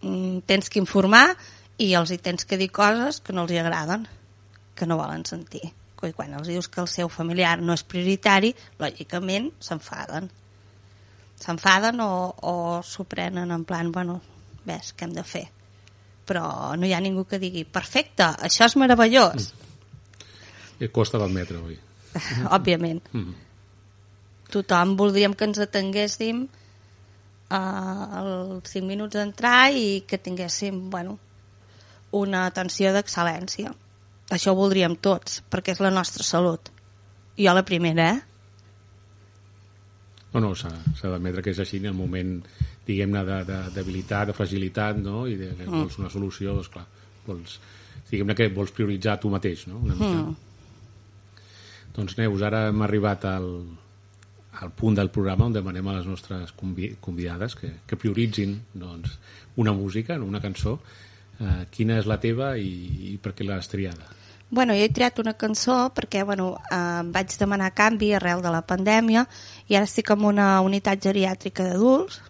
[0.02, 1.28] mm, tens que informar
[1.82, 4.06] i els hi tens que dir coses que no els hi agraden,
[4.74, 5.72] que no volen sentir.
[6.06, 10.28] i quan els dius que el seu familiar no és prioritari, lògicament s'enfaden.
[11.36, 12.10] S'enfaden o,
[12.48, 12.54] o
[12.86, 14.20] s'ho prenen en plan, bueno,
[14.66, 15.44] ves, què hem de fer?
[16.26, 19.50] Però no hi ha ningú que digui, perfecte, això és meravellós.
[19.52, 20.92] Mm.
[20.92, 21.76] Costa d'admetre, oi?
[22.56, 23.02] Òbviament.
[23.12, 23.34] Mm.
[24.52, 31.18] Tothom voldríem que ens atenguéssim uh, els 5 minuts d'entrar i que tinguéssim, bueno,
[32.16, 33.74] una atenció d'excel·lència.
[34.32, 36.70] Això ho voldríem tots, perquè és la nostra salut.
[37.38, 38.35] Jo la primera, eh?
[40.34, 40.72] No, no, s'ha
[41.06, 42.34] d'admetre que és així en el moment,
[42.86, 45.24] diguem-ne, de, de debilitat, de fragilitat, no?
[45.30, 45.78] I de, que mm.
[45.78, 46.84] vols una solució, doncs clar,
[47.28, 47.56] vols,
[48.10, 49.80] diguem-ne que vols prioritzar tu mateix, no?
[49.86, 50.26] Una mica.
[50.26, 50.36] Mm.
[51.96, 53.48] Doncs Neus, ara hem arribat al,
[54.60, 59.16] al punt del programa on demanem a les nostres convidades que, que prioritzin doncs,
[59.62, 60.76] una música, una cançó,
[61.36, 62.70] Eh, quina és la teva i,
[63.12, 64.08] i per què l'has triada?
[64.48, 68.62] Bueno, jo he triat una cançó perquè bueno, eh, vaig demanar canvi arrel de la
[68.62, 69.26] pandèmia
[69.66, 72.20] i ara estic en una unitat geriàtrica d'adults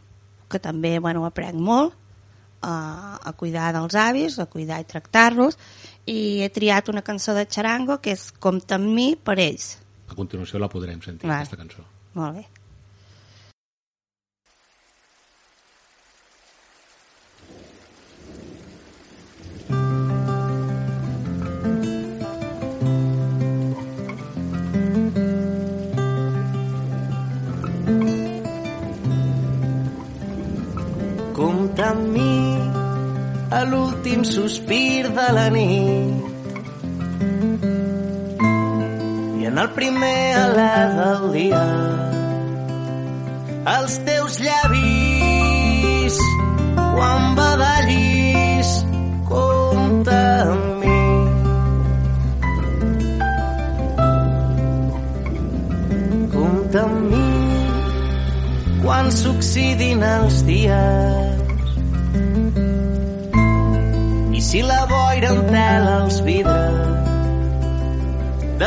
[0.49, 5.59] que també bueno, aprenc molt eh, a cuidar dels avis, a cuidar i tractar-los
[6.07, 9.75] i he triat una cançó de Charango que és Compte amb mi per ells.
[10.09, 11.43] A continuació la podrem sentir, vale.
[11.45, 11.85] aquesta cançó.
[12.17, 12.47] Molt bé.
[31.77, 32.57] Compta amb mi
[33.51, 36.25] a l'últim sospir de la nit.
[39.41, 41.65] I en el primer alè del dia
[43.77, 46.17] els teus llavis
[46.97, 47.76] quan badallis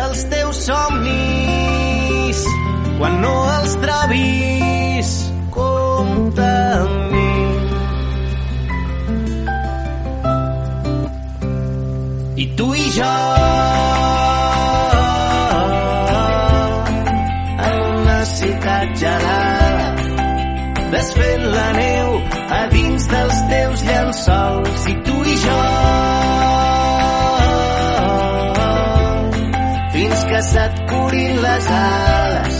[0.10, 2.40] dels teus somnis.
[2.98, 5.10] Quan no els trobis
[5.54, 6.50] compta
[6.82, 7.34] amb mi.
[12.44, 13.16] I tu i jo.
[17.68, 19.90] En una ciutat gelada
[20.96, 22.16] desfent la neu
[22.60, 24.90] a dins dels teus llençols.
[24.90, 25.60] I tu i jo
[30.40, 32.56] que se't curin les ales.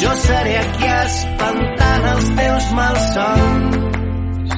[0.00, 4.52] Jo seré aquí espantant els teus malsons.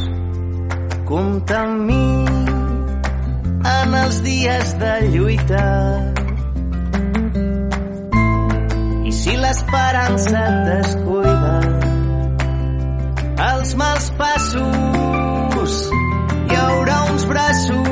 [1.10, 2.08] Compta amb mi
[3.76, 5.68] en els dies de lluita.
[9.06, 11.56] I si l'esperança et descuida
[13.52, 15.80] els mals passos
[16.50, 17.91] hi haurà uns braços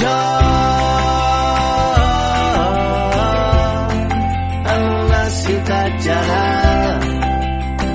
[0.00, 0.16] jo
[4.74, 6.94] en una ciutat gelada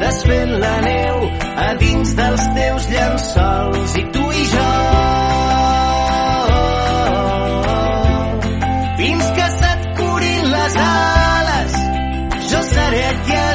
[0.04, 1.24] desfent la neu
[1.68, 4.70] a dins dels teus llençols i tu i jo.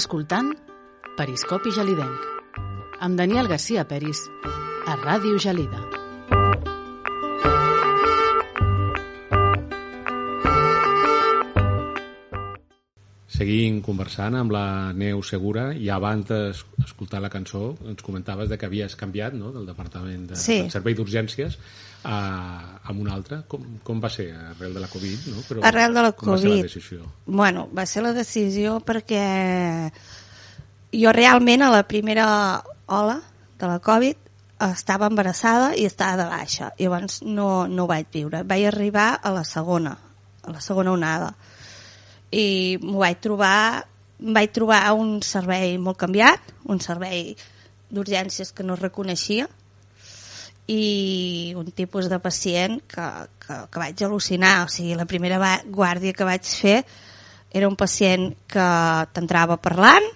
[0.00, 0.54] escoltant
[1.18, 4.24] Periscopi Gelidenc amb Daniel Garcia Peris
[4.88, 5.82] a Ràdio Gelida.
[13.30, 18.68] seguint conversant amb la Neu Segura i abans d'escoltar la cançó ens comentaves de que
[18.68, 19.52] havies canviat no?
[19.54, 20.58] del Departament de, Sí.
[20.64, 21.56] del Servei d'Urgències
[22.04, 23.42] a, a un altre.
[23.48, 25.28] Com, com va ser arrel de la Covid?
[25.32, 25.44] No?
[25.48, 26.62] Però Arrel de la com va ser Covid.
[26.62, 27.12] la decisió?
[27.26, 29.24] Bueno, va ser la decisió perquè
[30.96, 32.26] jo realment a la primera
[32.86, 33.20] ola
[33.60, 34.28] de la Covid
[34.70, 36.72] estava embarassada i estava de baixa.
[36.76, 38.42] I llavors no, no ho vaig viure.
[38.44, 39.94] Vaig arribar a la segona,
[40.42, 41.32] a la segona onada.
[42.30, 43.86] I m'ho vaig trobar
[44.20, 47.32] vaig trobar un servei molt canviat, un servei
[47.90, 49.48] d'urgències que no reconeixia
[50.70, 53.06] i un tipus de pacient que,
[53.42, 54.66] que, que vaig al·lucinar.
[54.66, 56.78] O sigui, la primera guàrdia que vaig fer
[57.50, 58.68] era un pacient que
[59.10, 60.06] t'entrava parlant,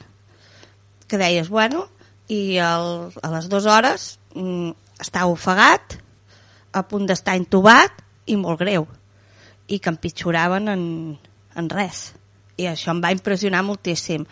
[1.10, 1.88] que deies, bueno,
[2.30, 4.06] i el, a les dues hores
[4.38, 4.70] mm,
[5.02, 5.98] estava ofegat,
[6.74, 8.86] a punt d'estar intubat i molt greu,
[9.66, 10.86] i que empitjoraven en,
[11.58, 12.12] en res.
[12.58, 14.22] I això em va impressionar moltíssim.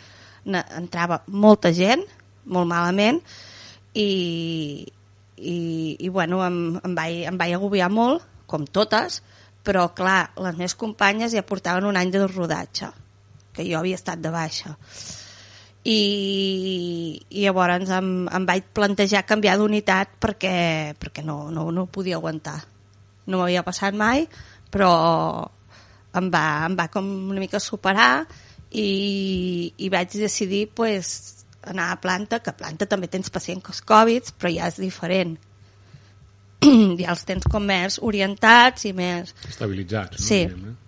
[0.46, 2.02] Entrava molta gent,
[2.46, 3.18] molt malament,
[3.98, 4.86] i,
[5.42, 9.20] i, i bueno, em, em, vaig, em vaig agobiar molt, com totes,
[9.66, 12.90] però clar, les meves companyes ja portaven un any de rodatge,
[13.52, 14.76] que jo havia estat de baixa.
[15.82, 15.98] I,
[17.26, 22.20] i llavors em, em vaig plantejar canviar d'unitat perquè, perquè no, no, no ho podia
[22.20, 22.60] aguantar.
[23.26, 24.28] No m'havia passat mai,
[24.70, 24.92] però
[26.18, 28.26] em va, em va com una mica superar
[28.70, 34.32] i, i vaig decidir pues, anar a planta, que a planta també tens pacients Covid,
[34.38, 35.36] però ja és diferent.
[37.02, 39.34] ja els tens com més orientats i més...
[39.48, 40.26] Estabilitzats, no?
[40.26, 40.40] Sí.
[40.46, 40.78] Diguem, eh?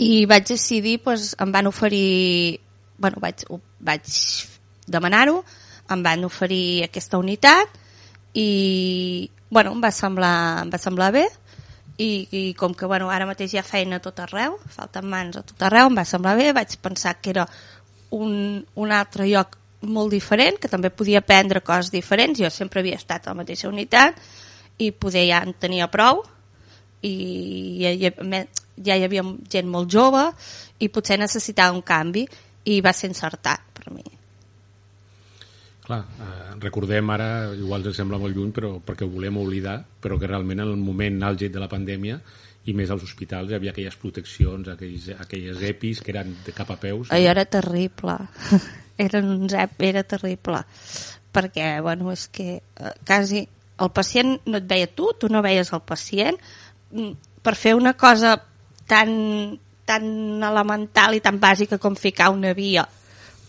[0.00, 2.60] I vaig decidir, doncs, em van oferir...
[3.00, 3.44] bueno, vaig,
[3.80, 4.08] vaig
[4.90, 5.42] demanar-ho,
[5.90, 7.78] em van oferir aquesta unitat
[8.36, 11.24] i bueno, em va semblar, em va semblar bé
[12.00, 15.40] i, i com que bueno, ara mateix hi ha feina a tot arreu, falten mans
[15.40, 17.46] a tot arreu, em va semblar bé, vaig pensar que era
[18.14, 22.98] un, un altre lloc molt diferent, que també podia aprendre coses diferents, jo sempre havia
[23.00, 24.18] estat a la mateixa unitat
[24.78, 26.22] i poder ja en tenia prou
[27.04, 30.26] i ja, ja, hi havia gent molt jove
[30.80, 32.26] i potser necessitava un canvi
[32.68, 34.04] i va ser encertat per mi.
[35.84, 40.20] Clar, eh, recordem ara, igual ens sembla molt lluny, però perquè ho volem oblidar, però
[40.20, 42.20] que realment en el moment àlgid de la pandèmia
[42.70, 46.70] i més als hospitals hi havia aquelles proteccions, aquells, aquelles EPIs que eren de cap
[46.70, 47.10] a peus.
[47.10, 48.16] Allò era terrible.
[49.06, 50.62] era, uns ep, era terrible.
[51.34, 53.44] Perquè, bueno, és que eh, quasi
[53.80, 56.38] el pacient no et veia tu, tu no veies el pacient.
[56.92, 58.34] Mm, Per fer una cosa
[58.84, 59.12] tan,
[59.88, 60.04] tan
[60.44, 62.82] elemental i tan bàsica com ficar una via,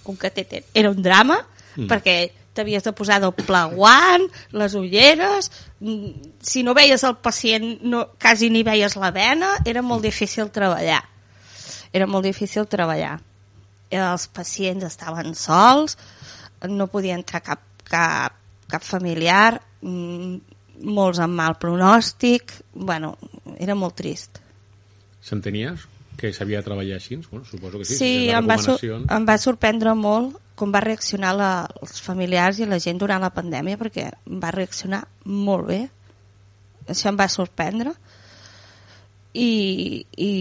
[0.08, 1.42] un cateter, era un drama,
[1.76, 1.90] mm.
[1.92, 2.16] perquè
[2.54, 8.50] t'havies de posar doble guant, les ulleres, mm, si no veies el pacient no, quasi
[8.50, 11.02] ni veies la vena, era molt difícil treballar.
[11.94, 13.20] Era molt difícil treballar.
[13.92, 15.98] Els pacients estaven sols,
[16.68, 18.36] no podia entrar cap, cap,
[18.72, 20.38] cap familiar, mm,
[20.84, 23.18] molts amb mal pronòstic, bueno,
[23.60, 24.40] era molt trist.
[25.22, 25.88] S'entenies
[26.22, 27.18] que s'havia de treballar així?
[27.32, 27.98] Bueno, suposo que sí.
[27.98, 28.58] Sí, si em va,
[29.18, 33.32] em va sorprendre molt com va reaccionar la, els familiars i la gent durant la
[33.34, 34.12] pandèmia, perquè
[34.44, 35.80] va reaccionar molt bé.
[36.86, 37.96] Això em va sorprendre.
[39.34, 40.32] I, i,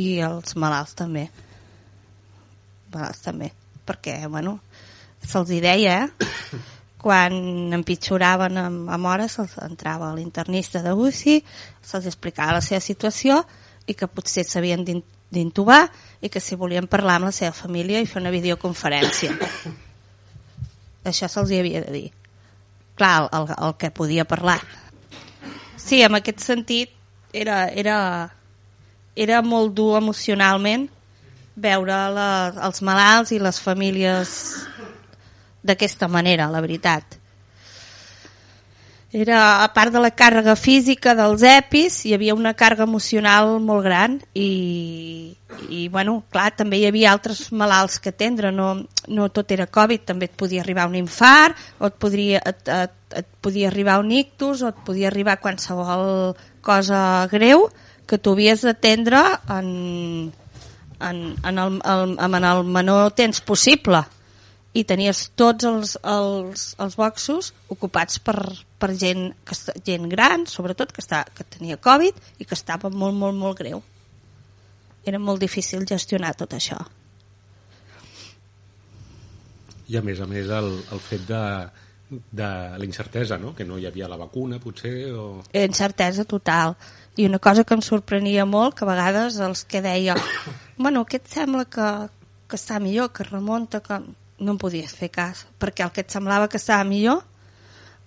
[0.00, 1.26] i els malalts també.
[2.94, 3.50] Malalts també.
[3.84, 4.56] Perquè, bueno,
[5.20, 6.30] se'ls deia, eh?
[7.04, 7.36] Quan
[7.76, 11.36] empitjoraven amb, amb hores, se'ls entrava l'internista de UCI,
[11.84, 13.42] se'ls explicava la seva situació
[13.86, 15.88] i que potser s'havien d'in- d'intubar
[16.22, 19.34] i que si volien parlar amb la seva família i fer una videoconferència.
[21.10, 22.06] Això se'ls havia de dir.
[22.96, 24.60] Clar, el, el que podia parlar.
[25.76, 26.94] Sí, en aquest sentit
[27.34, 27.98] era, era,
[29.16, 30.86] era molt dur emocionalment
[31.54, 32.28] veure la,
[32.66, 34.30] els malalts i les famílies
[35.64, 37.18] d'aquesta manera, la veritat.
[39.14, 43.84] Era, a part de la càrrega física dels EPIs, hi havia una càrrega emocional molt
[43.86, 45.36] gran i,
[45.70, 48.72] i bueno, clar, també hi havia altres malalts que atendre, no,
[49.06, 52.98] no tot era Covid, també et podia arribar un infart, o et, podria, et, et,
[53.22, 56.34] et podia arribar un ictus, o et podia arribar qualsevol
[56.66, 57.68] cosa greu
[58.10, 59.70] que tu havies d'atendre en,
[60.98, 64.02] en, en, el, el, en el menor temps possible.
[64.74, 68.40] I tenies tots els, els, els boxos ocupats per,
[68.84, 69.56] per gent, que,
[69.86, 73.80] gent gran, sobretot, que, està, que tenia Covid i que estava molt, molt, molt greu.
[75.08, 76.76] Era molt difícil gestionar tot això.
[79.88, 81.40] I a més a més el, el fet de,
[82.10, 83.54] de la incertesa, no?
[83.56, 85.26] que no hi havia la vacuna potser o...
[85.64, 86.76] Incertesa total.
[87.16, 90.16] I una cosa que em sorprenia molt, que a vegades els que deia
[90.76, 91.90] bueno, aquest sembla que,
[92.48, 94.00] que està millor, que remunta, que
[94.44, 97.22] no em podies fer cas, perquè el que et semblava que estava millor,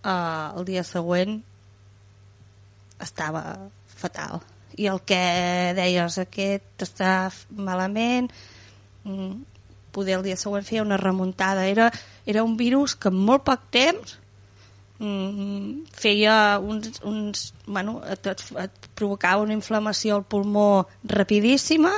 [0.04, 1.40] eh, el dia següent
[3.02, 3.44] estava
[3.88, 4.42] fatal.
[4.78, 5.20] I el que
[5.78, 8.30] deies, aquest està malament,
[9.04, 9.34] mm,
[9.92, 11.66] poder el dia següent feia una remuntada.
[11.66, 11.92] Era,
[12.26, 14.18] era un virus que en molt poc temps
[15.00, 21.96] mm, feia uns, uns bueno, et, et, provocava una inflamació al pulmó rapidíssima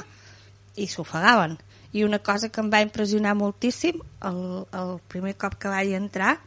[0.75, 1.57] i s'ofegaven.
[1.91, 4.41] I una cosa que em va impressionar moltíssim, el,
[4.77, 6.37] el primer cop que vaig entrar,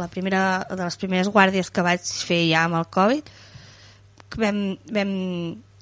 [0.00, 3.30] la primera, de les primeres guàrdies que vaig fer ja amb el Covid,
[4.30, 5.14] que vam, vam,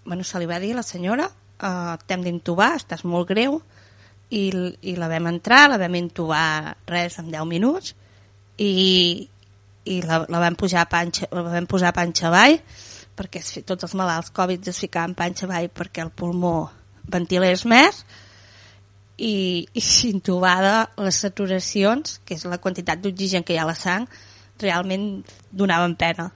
[0.04, 3.60] bueno, se li va dir a la senyora, uh, t'hem d'intubar, estàs molt greu,
[4.32, 4.48] i,
[4.80, 7.94] i la vam entrar, la vam intubar res en 10 minuts,
[8.58, 9.28] i,
[9.84, 12.58] i la, la vam posar a panxa, la vam posar panxa avall
[13.16, 16.70] perquè tots els malalts Covid es ficaven panxa avall perquè el pulmó
[17.12, 18.04] ventilés més
[19.22, 19.34] i,
[19.72, 24.08] i intubada les saturacions, que és la quantitat d'oxigen que hi ha a la sang,
[24.62, 26.30] realment donaven pena.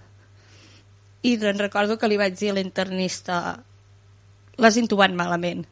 [1.27, 3.41] I doncs recordo que li vaig dir a l'internista
[4.63, 5.67] l'has intubat malament.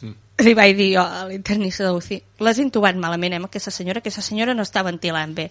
[0.00, 0.14] Mm.
[0.46, 4.54] Li vaig dir jo a l'internista d'UCI, l'has intubat malament, eh, aquesta senyora, aquesta senyora
[4.54, 5.50] no està ventilant bé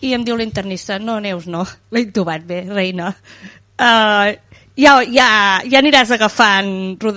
[0.00, 3.12] i em diu l'internista, no, Neus, no, l'he intubat bé, reina.
[3.76, 4.34] Uh,
[4.76, 5.28] ja, ja,
[5.64, 6.70] ja aniràs agafant,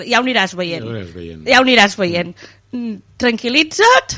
[0.08, 0.86] ja ho aniràs veient.
[0.86, 1.43] Ja ho aniràs veient.
[1.50, 2.32] Ja ho aniràs veient.
[2.32, 4.15] Mm, tranquil·litza't,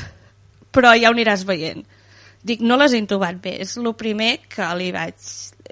[0.72, 1.84] però ja ho aniràs veient.
[2.42, 5.18] Dic, no l'has intubat bé, és el primer que li vaig...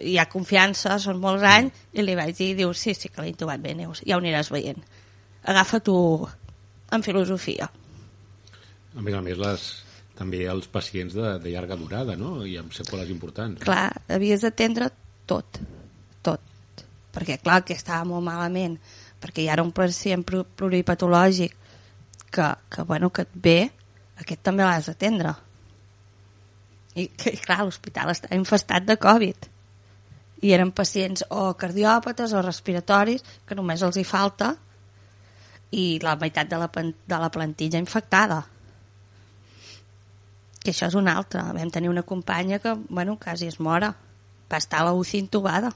[0.01, 3.33] Hi ha confiança, són molts anys, i li vaig dir, diu, sí, sí que l'he
[3.33, 4.79] intubat bé, Neus, ja ho aniràs veient.
[5.51, 5.97] Agafa-t'ho
[6.95, 7.67] en filosofia.
[8.95, 9.67] A més a més, les,
[10.17, 12.47] també els pacients de, de llarga durada, no?
[12.47, 13.61] I amb seqüeles importants.
[13.67, 14.89] Clar, havies d'atendre
[15.29, 15.61] tot,
[16.25, 16.87] tot.
[17.13, 18.79] Perquè, clar, que estava molt malament,
[19.21, 21.60] perquè hi era un pacient pluripatològic
[22.31, 23.59] que, que, bueno, que et ve,
[24.21, 25.35] aquest també l'has d'atendre.
[26.95, 29.51] I, que, clar, l'hospital està infestat de Covid.
[30.47, 34.55] I eren pacients o cardiòpates o respiratoris, que només els hi falta,
[35.71, 38.41] i la meitat de la, de la plantilla infectada
[40.61, 41.47] que això és una altra.
[41.57, 43.95] Vam tenir una companya que, bueno, quasi es mora.
[44.51, 45.73] Va estar a la UCI intubada.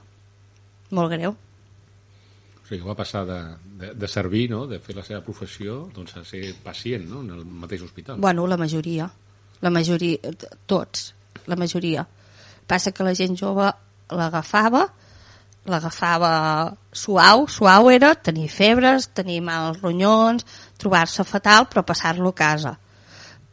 [0.91, 1.35] Molt greu.
[2.65, 3.39] O sigui, va passar de,
[3.77, 7.35] de, de servir, no?, de fer la seva professió, doncs a ser pacient, no?, en
[7.35, 8.17] el mateix hospital.
[8.17, 9.05] Bueno, la majoria.
[9.61, 10.33] La majoria,
[10.65, 11.11] tots,
[11.45, 12.07] la majoria.
[12.65, 13.69] Passa que la gent jove
[14.09, 14.81] l'agafava,
[15.69, 16.31] l'agafava
[16.89, 20.49] suau, suau era, tenir febres, tenir mals ronyons,
[20.81, 22.75] trobar-se fatal, però passar-lo a casa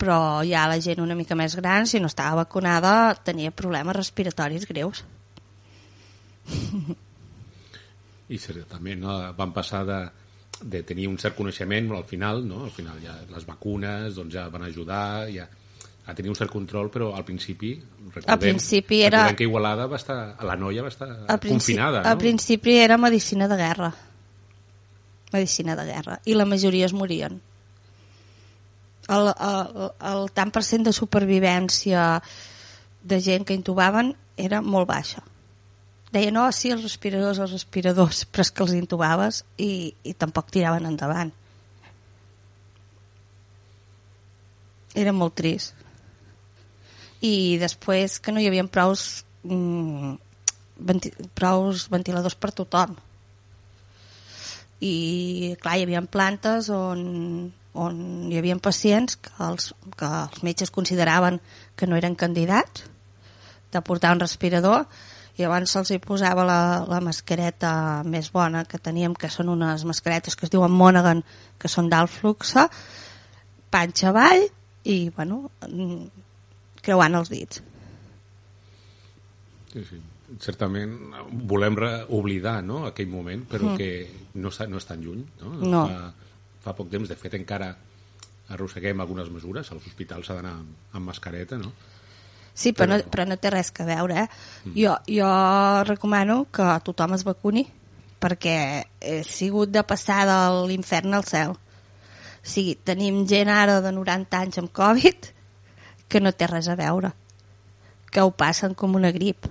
[0.02, 4.66] però ja la gent una mica més gran, si no estava vacunada, tenia problemes respiratoris
[4.66, 5.04] greus.
[8.28, 8.38] I
[8.70, 9.98] també no, van passar de,
[10.62, 12.62] de tenir un cert coneixement, al final, no?
[12.64, 15.48] al final ja les vacunes doncs ja van ajudar, ja,
[16.06, 17.74] a tenir un cert control, però al principi,
[18.14, 19.26] recordem, al principi era...
[19.36, 21.10] que Igualada va estar, la noia va estar
[21.46, 22.02] confinada.
[22.02, 22.08] No?
[22.10, 23.92] Al principi era medicina de guerra.
[25.32, 26.20] Medicina de guerra.
[26.26, 27.40] I la majoria es morien
[29.08, 32.06] el, el, el tant per cent de supervivència
[33.02, 35.22] de gent que intubaven era molt baixa.
[36.12, 40.50] Deia, no, sí, els respiradors, els respiradors, però és que els intubaves i, i tampoc
[40.52, 41.32] tiraven endavant.
[44.98, 45.78] Era molt trist.
[47.24, 50.12] I després que no hi havia prous, mm,
[50.84, 52.92] venti prous ventiladors per tothom.
[54.82, 54.94] I,
[55.62, 61.40] clar, hi havia plantes on on hi havia pacients que els, que els metges consideraven
[61.76, 62.84] que no eren candidats
[63.72, 64.84] de portar un respirador
[65.40, 67.72] i abans se'ls hi posava la, la mascareta
[68.04, 71.22] més bona que teníem, que són unes mascaretes que es diuen Monaghan,
[71.58, 72.66] que són d'alt fluxe,
[73.72, 74.44] panxa avall
[74.84, 75.46] i, bueno,
[76.84, 77.62] creuant els dits.
[79.72, 80.00] Sí, sí.
[80.40, 80.92] Certament
[81.48, 81.76] volem
[82.16, 83.76] oblidar no, aquell moment, però mm.
[83.80, 85.24] que no, no és tan lluny.
[85.40, 85.54] No?
[85.60, 85.82] no.
[85.88, 86.28] Fa,
[86.66, 87.72] fa poc temps, de fet encara
[88.52, 91.72] arrosseguem algunes mesures, als hospitals s'ha d'anar amb mascareta, no?
[92.54, 92.98] Sí, però, però...
[92.98, 94.24] No, però no té res que veure.
[94.24, 94.28] Eh?
[94.66, 94.74] Mm.
[94.76, 95.30] Jo, jo
[95.88, 97.66] recomano que tothom es vacuni
[98.22, 98.56] perquè
[99.02, 100.38] he sigut de passar de
[100.68, 101.56] l'infern al cel.
[101.56, 105.32] O sigui, tenim gent ara de 90 anys amb Covid
[106.12, 107.12] que no té res a veure,
[108.12, 109.48] que ho passen com una grip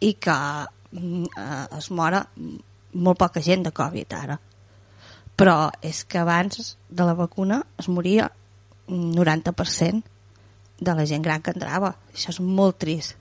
[0.00, 2.24] i que mm, eh, es mora
[2.94, 4.38] molt poca gent de Covid ara
[5.40, 8.26] però és que abans de la vacuna es moria
[8.92, 10.02] un 90%
[10.80, 11.94] de la gent gran que entrava.
[12.14, 13.16] Això és molt trist.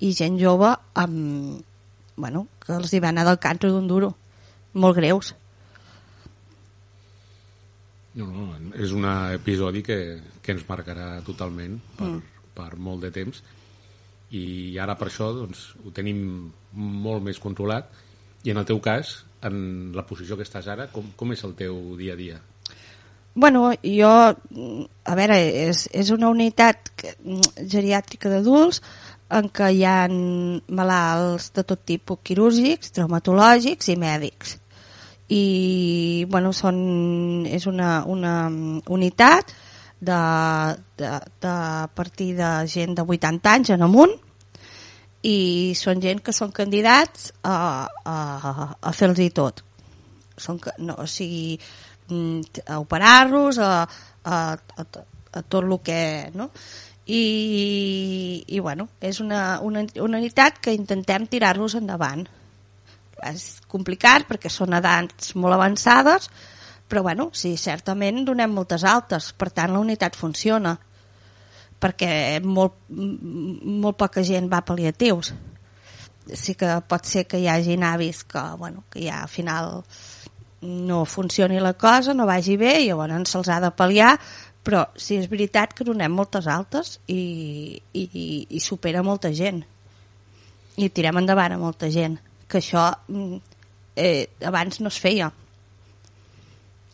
[0.00, 1.62] I gent jove amb,
[2.16, 4.14] bueno, que els hi va anar del càncer d'un duro.
[4.76, 5.34] Molt greus.
[8.16, 8.46] No, no,
[8.80, 9.98] és un episodi que,
[10.40, 12.42] que ens marcarà totalment per, mm.
[12.56, 13.42] per molt de temps
[14.34, 16.18] i ara per això doncs, ho tenim
[16.72, 17.92] molt més controlat
[18.46, 21.54] i en el teu cas, en la posició que estàs ara, com, com és el
[21.58, 22.40] teu dia a dia?
[23.36, 25.36] Bueno, jo, a veure,
[25.68, 26.88] és, és una unitat
[27.68, 28.80] geriàtrica d'adults
[29.36, 34.56] en què hi ha malalts de tot tipus quirúrgics, traumatològics i mèdics.
[35.28, 35.44] I,
[36.32, 36.80] bueno, són,
[37.44, 38.34] és una, una
[38.88, 39.52] unitat
[40.00, 40.20] de,
[40.96, 41.14] de,
[41.44, 41.56] de
[41.92, 44.16] partir de gent de 80 anys en amunt
[45.28, 48.16] i són gent que són candidats a, a,
[48.80, 49.60] a fer-los tot.
[50.40, 51.58] Són, no, o sigui,
[52.10, 53.86] a operar-los, a,
[54.24, 54.86] a, a,
[55.32, 56.30] a tot el que...
[56.34, 56.50] No?
[57.06, 62.24] I, i bueno, és una, una, una unitat que intentem tirar-los endavant.
[63.30, 66.26] És complicat perquè són edats molt avançades,
[66.90, 70.76] però bueno, sí, certament donem moltes altes, per tant la unitat funciona
[71.80, 75.32] perquè molt, molt poca gent va a pal·liatius.
[76.34, 79.84] Sí que pot ser que hi hagi avis que, bueno, que ja al final
[80.66, 84.16] no funcioni la cosa, no vagi bé i llavors se'ls ha de pal·liar,
[84.66, 88.04] però sí és veritat que donem moltes altes i, i,
[88.50, 89.62] i supera molta gent
[90.76, 92.18] i tirem endavant a molta gent
[92.50, 93.38] que això mm,
[93.96, 95.30] eh, abans no es feia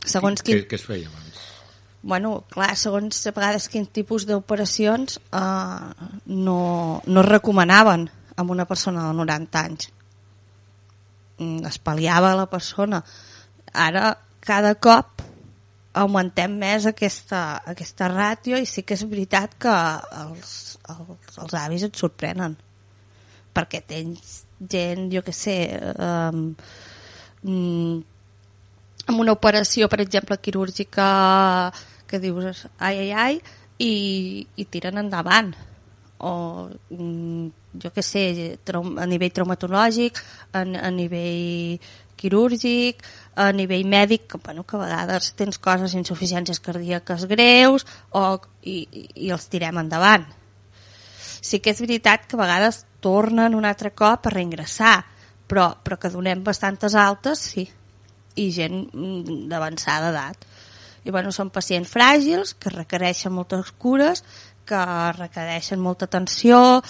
[0.04, 0.60] segons quin...
[0.60, 1.22] Què, què es feia abans?
[2.02, 6.58] bueno, clar, segons a vegades quin tipus d'operacions eh, no,
[7.06, 9.90] no es recomanaven amb una persona de 90 anys.
[11.38, 13.02] Mm, es pal·liava la persona.
[13.72, 15.22] Ara, cada cop
[15.92, 19.72] augmentem més aquesta, aquesta ràtio i sí que és veritat que
[20.22, 20.52] els,
[20.88, 22.56] els, els avis et sorprenen
[23.52, 24.42] perquè tens
[24.72, 26.32] gent, jo que sé, eh,
[27.42, 31.72] amb una operació, per exemple, quirúrgica
[32.08, 33.40] que dius ai, ai, ai,
[33.80, 33.92] i,
[34.56, 35.52] i tiren endavant.
[36.22, 37.46] O, mm,
[37.82, 38.24] jo que sé,
[38.62, 40.20] a nivell traumatològic,
[40.52, 41.80] a, a nivell
[42.20, 43.02] quirúrgic,
[43.34, 48.84] a nivell mèdic, que, bueno, que a vegades tens coses, insuficiències cardíaques greus, o, i,
[49.14, 50.26] i els tirem endavant.
[51.42, 54.98] Sí que és veritat que a vegades tornen un altre cop a reingressar,
[55.48, 57.66] però, però que donem bastantes altes, sí,
[58.36, 60.46] i gent mm, d'avançada edat
[61.02, 64.22] i bueno, són pacients fràgils que requereixen moltes cures
[64.68, 64.82] que
[65.16, 66.80] requereixen molta atenció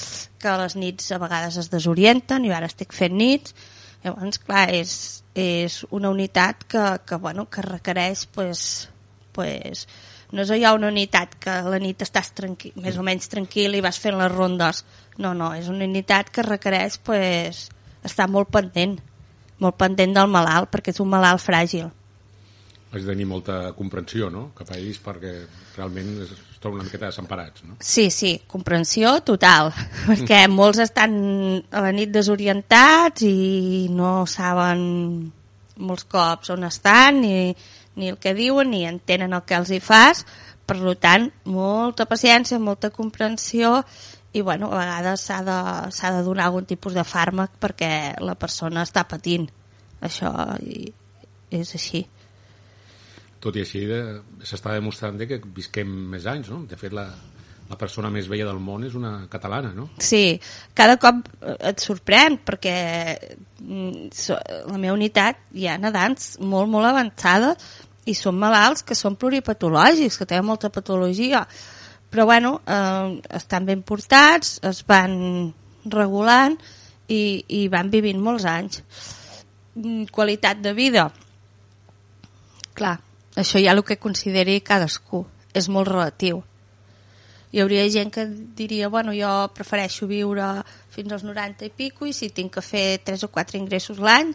[0.42, 3.56] que les nits a vegades es desorienten i ara estic fent nits
[4.04, 8.88] llavors clar és, és una unitat que, que, bueno, que requereix pues,
[9.32, 9.86] pues,
[10.32, 13.84] no és allà una unitat que la nit estàs tranquil, més o menys tranquil i
[13.84, 14.84] vas fent les rondes
[15.18, 17.66] no, no, és una unitat que requereix pues,
[18.04, 18.98] estar molt pendent
[19.62, 21.88] molt pendent del malalt perquè és un malalt fràgil
[22.92, 24.50] has de tenir molta comprensió no?
[24.56, 25.36] cap a ells perquè
[25.78, 27.64] realment es troben una miqueta desemparats.
[27.66, 27.76] No?
[27.82, 29.72] Sí, sí, comprensió total,
[30.08, 31.14] perquè molts estan
[31.70, 34.86] a la nit desorientats i no saben
[35.82, 37.52] molts cops on estan ni,
[37.98, 40.24] ni el que diuen ni entenen el que els hi fas,
[40.66, 43.82] per tant, molta paciència, molta comprensió
[44.32, 45.58] i bueno, a vegades s'ha de,
[45.90, 49.50] de donar algun tipus de fàrmac perquè la persona està patint.
[50.02, 50.32] Això
[50.64, 50.86] i,
[51.52, 52.06] és així
[53.42, 53.84] tot i així
[54.46, 56.62] s'està demostrant que visquem més anys, no?
[56.70, 57.08] De fet, la,
[57.72, 59.88] la persona més vella del món és una catalana, no?
[60.02, 60.38] Sí,
[60.78, 62.76] cada cop et sorprèn perquè
[63.62, 64.10] mm,
[64.68, 67.54] la meva unitat hi ha nedants molt, molt avançada
[68.06, 71.44] i són malalts que són pluripatològics, que tenen molta patologia,
[72.12, 75.14] però bueno, eh, estan ben portats, es van
[75.88, 76.58] regulant
[77.08, 78.82] i, i van vivint molts anys.
[79.78, 81.06] Mm, qualitat de vida,
[82.76, 82.98] clar,
[83.36, 85.26] això ja el que consideri cadascú.
[85.52, 86.40] És molt relatiu.
[87.52, 88.24] Hi hauria gent que
[88.56, 90.46] diria, bueno, jo prefereixo viure
[90.94, 94.32] fins als 90 i pico i si tinc que fer 3 o 4 ingressos l'any,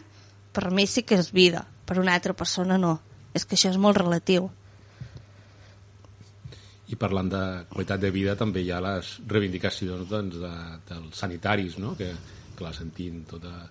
[0.54, 3.00] per mi sí que és vida, per una altra persona no.
[3.34, 4.46] És que això és molt relatiu.
[6.88, 10.52] I parlant de qualitat de vida també hi ha les reivindicacions doncs, de,
[10.88, 11.96] dels sanitaris, no?
[11.98, 12.08] que,
[12.56, 13.66] que la sentim tota,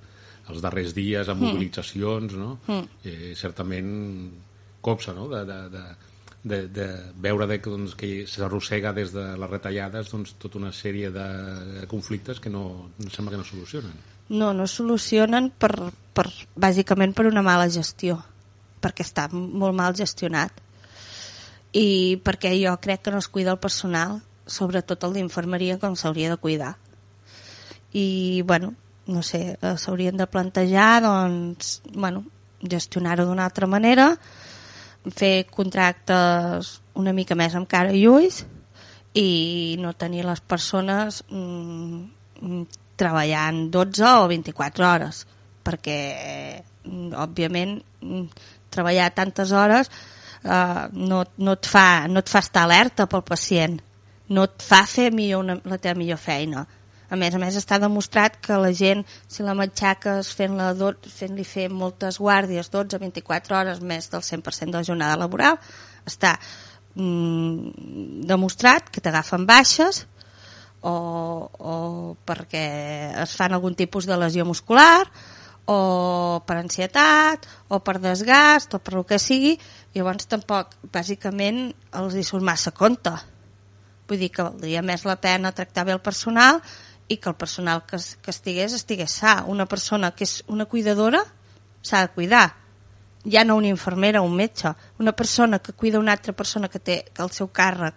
[0.51, 1.47] els darrers dies amb mm.
[1.47, 2.51] mobilitzacions, no?
[2.67, 2.99] Mm.
[3.09, 3.89] Eh, certament
[4.81, 5.27] copsa, no?
[5.29, 5.85] de, de, de,
[6.43, 6.87] de, de
[7.23, 12.39] veure de, doncs, que s'arrossega des de les retallades doncs, tota una sèrie de conflictes
[12.39, 13.93] que no, sembla que no solucionen.
[14.29, 15.73] No, no solucionen per,
[16.13, 18.19] per, bàsicament per una mala gestió,
[18.83, 20.63] perquè està molt mal gestionat
[21.75, 26.31] i perquè jo crec que no es cuida el personal, sobretot el d'infermeria, com s'hauria
[26.31, 26.75] de cuidar.
[27.93, 28.73] I, bueno,
[29.07, 32.25] no sé, eh, s'haurien de plantejar, doncs, bueno,
[32.61, 34.13] gestionar-ho d'una altra manera,
[35.15, 38.43] fer contractes una mica més amb cara i ulls
[39.17, 42.01] i no tenir les persones mm,
[42.41, 42.63] mm,
[42.99, 45.23] treballant 12 o 24 hores
[45.65, 45.97] perquè
[46.85, 48.23] mm, òbviament mm,
[48.73, 49.91] treballar tantes hores
[50.43, 53.79] eh, no, no, et fa, no et fa estar alerta pel pacient
[54.35, 56.65] no et fa fer millor una, la teva millor feina
[57.09, 61.67] a més a més està demostrat que la gent si la matxaques fent-li fent fer
[61.71, 65.59] moltes guàrdies 12-24 hores més del 100% de la jornada laboral
[66.07, 66.35] està
[66.95, 70.05] mm, demostrat que t'agafen baixes
[70.81, 71.75] o, o
[72.27, 72.67] perquè
[73.23, 75.07] es fan algun tipus de lesió muscular
[75.67, 79.57] o per ansietat o per desgast o per el que sigui
[79.95, 83.11] llavors tampoc bàsicament els hi surt massa compte.
[84.07, 86.61] Vull dir que valdria més la pena tractar bé el personal
[87.07, 89.43] i que el personal que, que estigués estigués sa.
[89.47, 91.23] Una persona que és una cuidadora
[91.81, 92.47] s'ha de cuidar.
[93.27, 94.73] Ja no una infermera o un metge.
[94.99, 97.95] Una persona que cuida una altra persona que té que el seu càrrec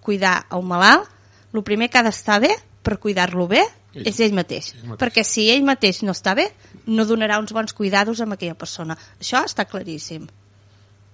[0.00, 1.08] cuidar a un malalt,
[1.52, 3.62] el primer que ha d'estar bé per cuidar-lo bé
[3.94, 4.06] ell.
[4.06, 4.72] és ell mateix.
[4.74, 5.00] ell mateix.
[5.02, 6.48] Perquè si ell mateix no està bé,
[6.86, 8.96] no donarà uns bons cuidados a aquella persona.
[9.20, 10.26] Això està claríssim.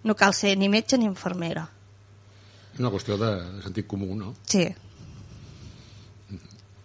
[0.04, 1.66] No cal ser ni metge ni infermera.
[2.72, 3.30] És una qüestió de
[3.64, 4.34] sentit comú, no?
[4.46, 4.68] Sí.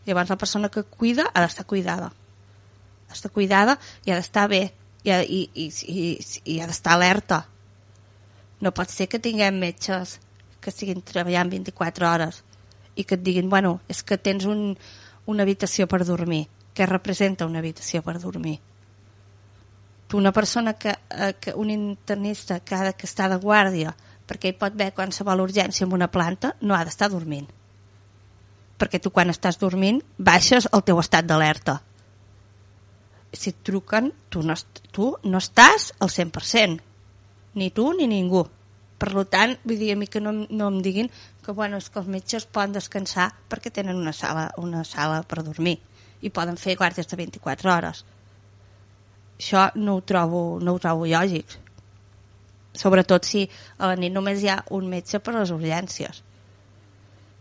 [0.05, 2.09] Llavors la persona que cuida ha d'estar cuidada.
[2.09, 4.63] Ha d'estar cuidada i ha d'estar bé
[5.03, 6.05] i, i, i, i,
[6.55, 7.43] i ha d'estar alerta.
[8.61, 10.17] No pot ser que tinguem metges
[10.61, 12.41] que estiguin treballant 24 hores
[12.95, 14.75] i que et diguin, bueno, és que tens un,
[15.29, 16.47] una habitació per dormir.
[16.73, 18.57] Què representa una habitació per dormir?
[20.07, 23.95] Tu, una persona que, eh, que un internista que ha que està de guàrdia
[24.27, 27.49] perquè hi pot haver qualsevol urgència en una planta, no ha d'estar dormint
[28.81, 31.77] perquè tu quan estàs dormint baixes el teu estat d'alerta.
[33.31, 34.55] Si et truquen, tu no,
[34.91, 36.81] tu no estàs al 100%,
[37.61, 38.41] ni tu ni ningú.
[39.01, 41.09] Per tant, vull dir a mi que no, no em diguin
[41.45, 45.45] que, bueno, és que els metges poden descansar perquè tenen una sala, una sala per
[45.45, 45.77] dormir
[46.21, 48.03] i poden fer guàrdies de 24 hores.
[49.41, 51.57] Això no ho trobo, no ho trobo lògic.
[52.77, 53.47] Sobretot si
[53.79, 56.21] a la nit només hi ha un metge per les urgències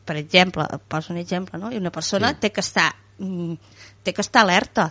[0.05, 1.71] per exemple, poso un exemple, no?
[1.71, 2.41] i una persona sí.
[2.45, 2.89] té que estar
[3.19, 3.55] mm,
[4.03, 4.91] té que estar alerta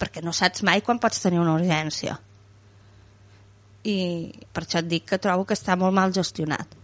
[0.00, 2.16] perquè no saps mai quan pots tenir una urgència
[3.86, 3.96] i
[4.52, 6.78] per això et dic que trobo que està molt mal gestionat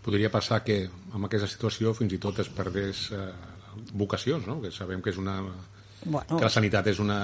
[0.00, 3.26] Podria passar que amb aquesta situació fins i tot es perdés eh,
[3.92, 4.56] vocacions, no?
[4.62, 5.36] que sabem que és una
[6.04, 6.38] bueno.
[6.38, 7.18] que la sanitat és una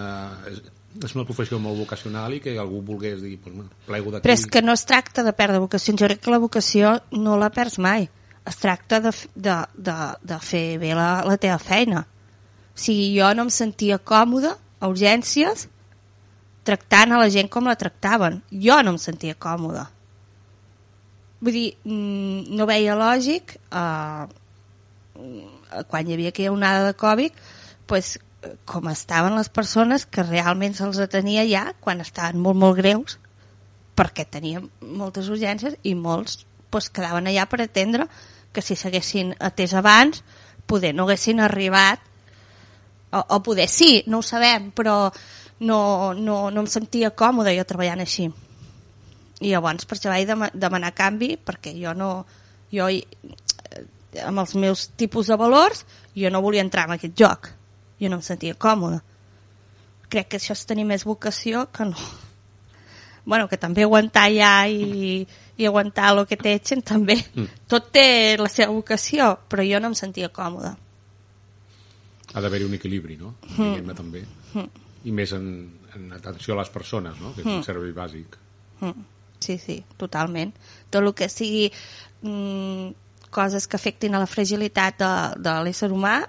[0.51, 0.61] és,
[1.05, 4.25] és una professió molt vocacional i que algú volgués dir, pues, bueno, plego d'aquí...
[4.25, 7.37] Però és que no es tracta de perdre vocacions, jo crec que la vocació no
[7.41, 8.09] la perds mai
[8.47, 12.05] es tracta de, de, de, de fer bé la, la teva feina.
[12.07, 15.67] O sigui, jo no em sentia còmoda a urgències
[16.67, 18.41] tractant a la gent com la tractaven.
[18.51, 19.87] Jo no em sentia còmoda.
[21.43, 24.25] Vull dir, mm, no veia lògic eh,
[25.91, 27.43] quan hi havia aquella onada de Covid
[27.87, 28.17] pues,
[28.69, 33.19] com estaven les persones que realment se'ls atenia ja quan estaven molt, molt greus
[33.97, 38.09] perquè tenien moltes urgències i molts pues, quedaven allà per atendre
[38.53, 40.23] que si s'haguessin atès abans
[40.67, 42.01] poder no haguessin arribat
[43.13, 45.11] o, o poder sí, no ho sabem però
[45.61, 48.27] no, no, no em sentia còmode jo treballant així.
[49.41, 52.11] I llavors per això vaig dem demanar canvi perquè jo no
[52.73, 52.89] jo
[54.25, 55.85] amb els meus tipus de valors
[56.17, 57.51] jo no volia entrar en aquest joc
[58.01, 59.03] jo no em sentia còmode
[60.09, 61.99] crec que això és tenir més vocació que no
[63.27, 65.27] bueno, que també aguantar ja i,
[65.59, 67.19] i aguantar el que t'etxen també.
[67.35, 67.67] Mm.
[67.69, 68.07] Tot té
[68.39, 70.77] la seva vocació, però jo no em sentia còmoda.
[72.33, 73.35] Ha d'haver-hi un equilibri, no?
[73.57, 73.91] Mm.
[73.99, 74.23] també.
[74.55, 74.85] Mm.
[75.11, 75.49] I més en,
[75.99, 77.35] en atenció a les persones, no?
[77.35, 77.59] Que és mm.
[77.59, 78.39] un servei bàsic.
[78.81, 79.11] Mm.
[79.43, 80.55] Sí, sí, totalment.
[80.89, 81.67] Tot el que sigui
[82.23, 86.21] mm, coses que afectin a la fragilitat de, de l'ésser humà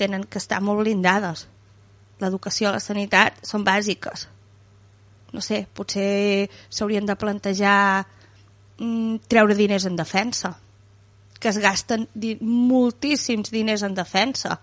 [0.00, 1.46] tenen que estar molt blindades.
[2.20, 4.26] L'educació i la sanitat són bàsiques.
[5.30, 7.76] No sé, potser s'haurien de plantejar
[8.80, 10.56] mm, treure diners en defensa
[11.40, 14.60] que es gasten di moltíssims diners en defensa.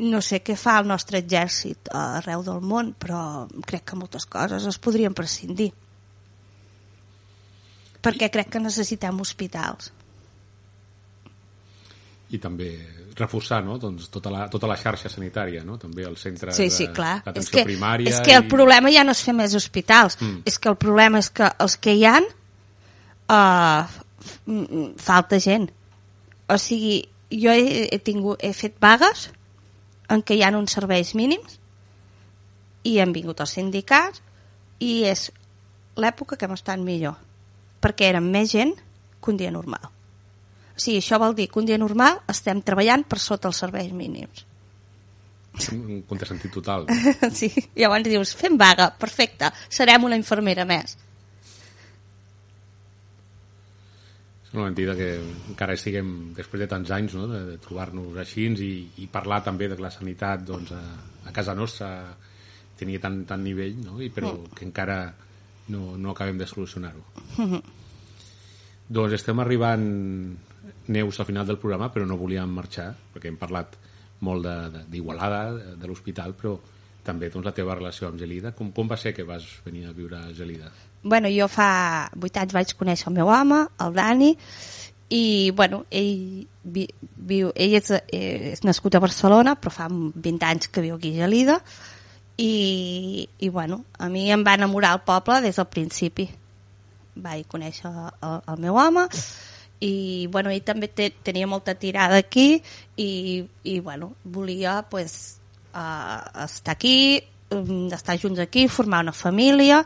[0.00, 4.64] No sé què fa el nostre exèrcit arreu del món però crec que moltes coses
[4.66, 5.70] es podrien prescindir.
[8.00, 9.92] Perquè crec que necessitem hospitals.
[12.32, 12.70] I també
[13.16, 13.78] reforçar no?
[13.80, 15.78] doncs, tota, la, tota la xarxa sanitària, no?
[15.80, 18.12] també el centre sí, sí, d'atenció primària.
[18.12, 18.38] És que i...
[18.38, 20.44] el problema ja no és fer més hospitals, mm.
[20.48, 22.28] és que el problema és que els que hi han
[23.32, 23.88] uh,
[25.08, 25.70] falta gent.
[26.52, 27.00] O sigui,
[27.32, 29.30] jo he, he, tingut, he fet vagues
[30.12, 31.58] en què hi ha uns serveis mínims
[32.86, 34.22] i han vingut els sindicats
[34.78, 35.30] i és
[35.96, 37.16] l'època que hem estat millor,
[37.82, 39.95] perquè érem més gent que un dia normal.
[40.76, 44.44] Sigui, això vol dir que un dia normal estem treballant per sota els serveis mínims.
[45.72, 46.84] Un contrasentit total.
[47.38, 47.48] Sí,
[47.80, 50.98] llavors dius, fem vaga, perfecte, serem una infermera més.
[54.44, 55.08] És una mentida que
[55.50, 58.72] encara estiguem, després de tants anys, no, de, de trobar-nos així i,
[59.02, 60.82] i parlar també de la sanitat doncs, a,
[61.26, 61.90] a casa nostra
[62.76, 63.96] tenia tant, tant nivell, no?
[64.04, 65.00] I, però que encara
[65.72, 67.02] no, no acabem de solucionar-ho.
[68.86, 69.88] doncs estem arribant
[70.88, 73.76] Neus al final del programa, però no volíem marxar, perquè hem parlat
[74.26, 74.48] molt
[74.90, 76.56] d'Igualada, de, de, de l'hospital, però
[77.06, 78.52] també doncs, la teva relació amb Gelida.
[78.56, 80.72] Com, com va ser que vas venir a viure a Gelida?
[81.06, 84.32] bueno, jo fa 8 anys vaig conèixer el meu home, el Dani,
[85.14, 86.86] i bueno, ell, vi,
[87.30, 91.20] viu, ell és, és nascut a Barcelona, però fa 20 anys que viu aquí a
[91.22, 91.60] Gelida,
[92.42, 96.26] i, i bueno, a mi em va enamorar el poble des del principi.
[97.22, 99.06] Vaig conèixer el, el meu home,
[99.80, 102.62] i bueno, ell també te, tenia molta tirada aquí
[102.96, 105.38] i, i bueno, volia pues,
[105.74, 109.84] uh, estar aquí um, estar junts aquí, formar una família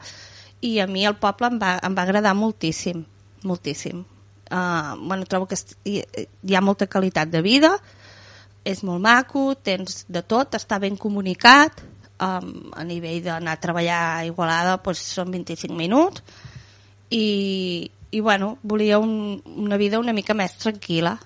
[0.61, 3.05] i a mi el poble em va, em va agradar moltíssim,
[3.45, 4.05] moltíssim.
[4.51, 6.01] Uh, bueno, trobo que hi,
[6.43, 7.71] hi ha molta qualitat de vida,
[8.67, 11.81] és molt maco, tens de tot, està ben comunicat,
[12.21, 16.21] um, a nivell d'anar a treballar a Igualada doncs són 25 minuts,
[17.11, 21.17] i, i bueno, volia un, una vida una mica més tranquil·la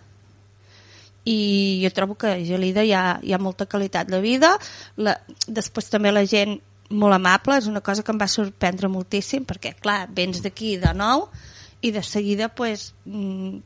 [1.25, 4.53] i jo trobo que a Gelida hi ha, hi ha molta qualitat de vida
[5.01, 5.17] la,
[5.49, 6.59] després també la gent
[6.91, 10.93] molt amable, és una cosa que em va sorprendre moltíssim, perquè, clar, vens d'aquí de
[10.95, 11.29] nou
[11.81, 13.57] i de seguida pues, mm,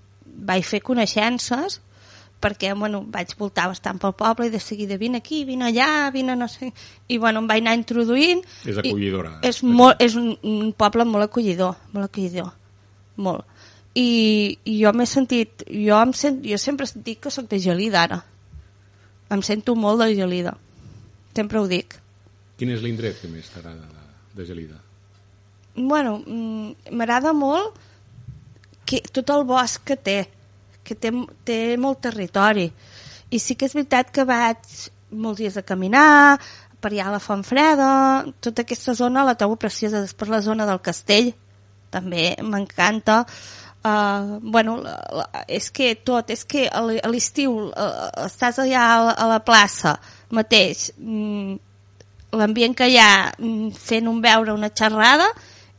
[0.46, 1.80] vaig fer coneixences
[2.38, 6.36] perquè bueno, vaig voltar bastant pel poble i de seguida vine aquí, vine allà, vine
[6.38, 6.70] no sé...
[7.08, 8.44] I bueno, em vaig anar introduint.
[8.62, 9.32] És acollidora.
[9.42, 12.52] És, molt, és un, un poble molt acollidor, molt acollidor,
[13.18, 13.46] molt.
[13.98, 18.04] I, i jo m'he sentit, jo, em sent, jo sempre dic que sóc de Gelida
[18.04, 18.20] ara.
[19.34, 20.54] Em sento molt de Gelida.
[21.36, 21.98] Sempre ho dic.
[22.58, 24.06] Quin és l'indret que més t'agrada de,
[24.38, 24.78] de Gelida?
[25.78, 27.76] Bueno, mm, m'agrada molt
[28.88, 30.18] que tot el bosc que té,
[30.82, 31.12] que té,
[31.46, 32.70] té molt territori.
[33.30, 34.64] I sí que és veritat que vaig
[35.10, 36.38] molts dies a caminar,
[36.80, 37.90] per allà a la Font Freda,
[38.44, 40.02] tota aquesta zona la trobo preciosa.
[40.04, 41.32] Després la zona del castell,
[41.94, 43.22] també m'encanta.
[43.78, 44.80] Uh, bueno,
[45.46, 49.94] és que tot, és que a l'estiu uh, estàs allà a la, a la plaça
[50.34, 51.54] mateix, mm,
[52.36, 55.28] l'ambient que hi ha mm, fent un veure una xerrada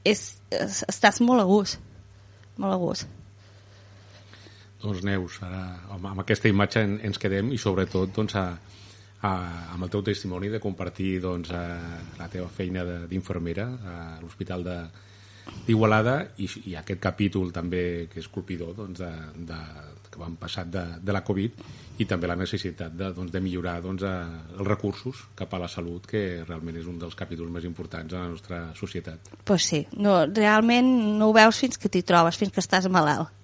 [0.05, 1.79] és, és, estàs molt a gust
[2.57, 3.07] molt a gust
[4.79, 8.47] doncs Neus, ara amb aquesta imatge en, ens quedem i sobretot doncs, a,
[9.21, 9.33] a,
[9.75, 11.63] amb el teu testimoni de compartir doncs, a,
[12.17, 14.79] la teva feina d'infermera a l'Hospital de,
[15.67, 19.11] d'Igualada i, i aquest capítol també que és colpidor doncs, de,
[19.49, 19.59] de,
[20.09, 21.63] que van passar de, de la Covid
[22.01, 24.13] i també la necessitat de, doncs, de millorar doncs, a,
[24.57, 28.23] els recursos cap a la salut que realment és un dels capítols més importants a
[28.23, 29.33] la nostra societat.
[29.45, 30.89] Pues sí, no, realment
[31.19, 33.35] no ho veus fins que t'hi trobes, fins que estàs malalt.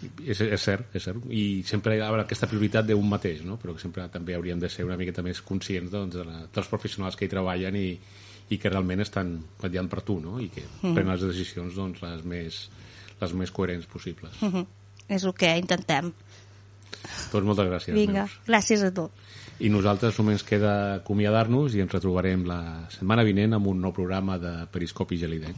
[0.00, 1.24] És, és cert, és cert.
[1.28, 3.58] I sempre hi ha aquesta prioritat d'un mateix, no?
[3.60, 6.70] però que sempre també hauríem de ser una miqueta més conscients doncs, de la, dels
[6.72, 7.88] professionals que hi treballen i,
[8.50, 10.38] i que realment estan vetllant per tu no?
[10.42, 10.94] i que mm.
[10.96, 12.60] prenen les decisions doncs, les, més,
[13.20, 14.34] les més coherents possibles.
[14.42, 14.66] Mm -hmm.
[15.08, 16.12] És el que intentem.
[17.32, 17.94] Doncs moltes gràcies.
[17.94, 18.38] Vinga, Neus.
[18.46, 19.10] gràcies a tu.
[19.60, 24.38] I nosaltres només queda acomiadar-nos i ens retrobarem la setmana vinent amb un nou programa
[24.38, 25.56] de Periscopi Gelidenc.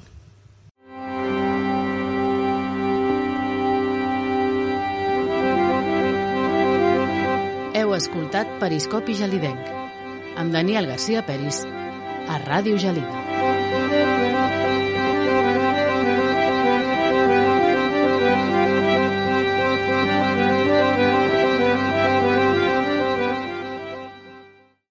[7.74, 9.60] Heu escoltat Periscopi Gelidenc
[10.36, 11.64] amb Daniel Garcia Peris
[12.32, 14.11] a Ràdio Gelida.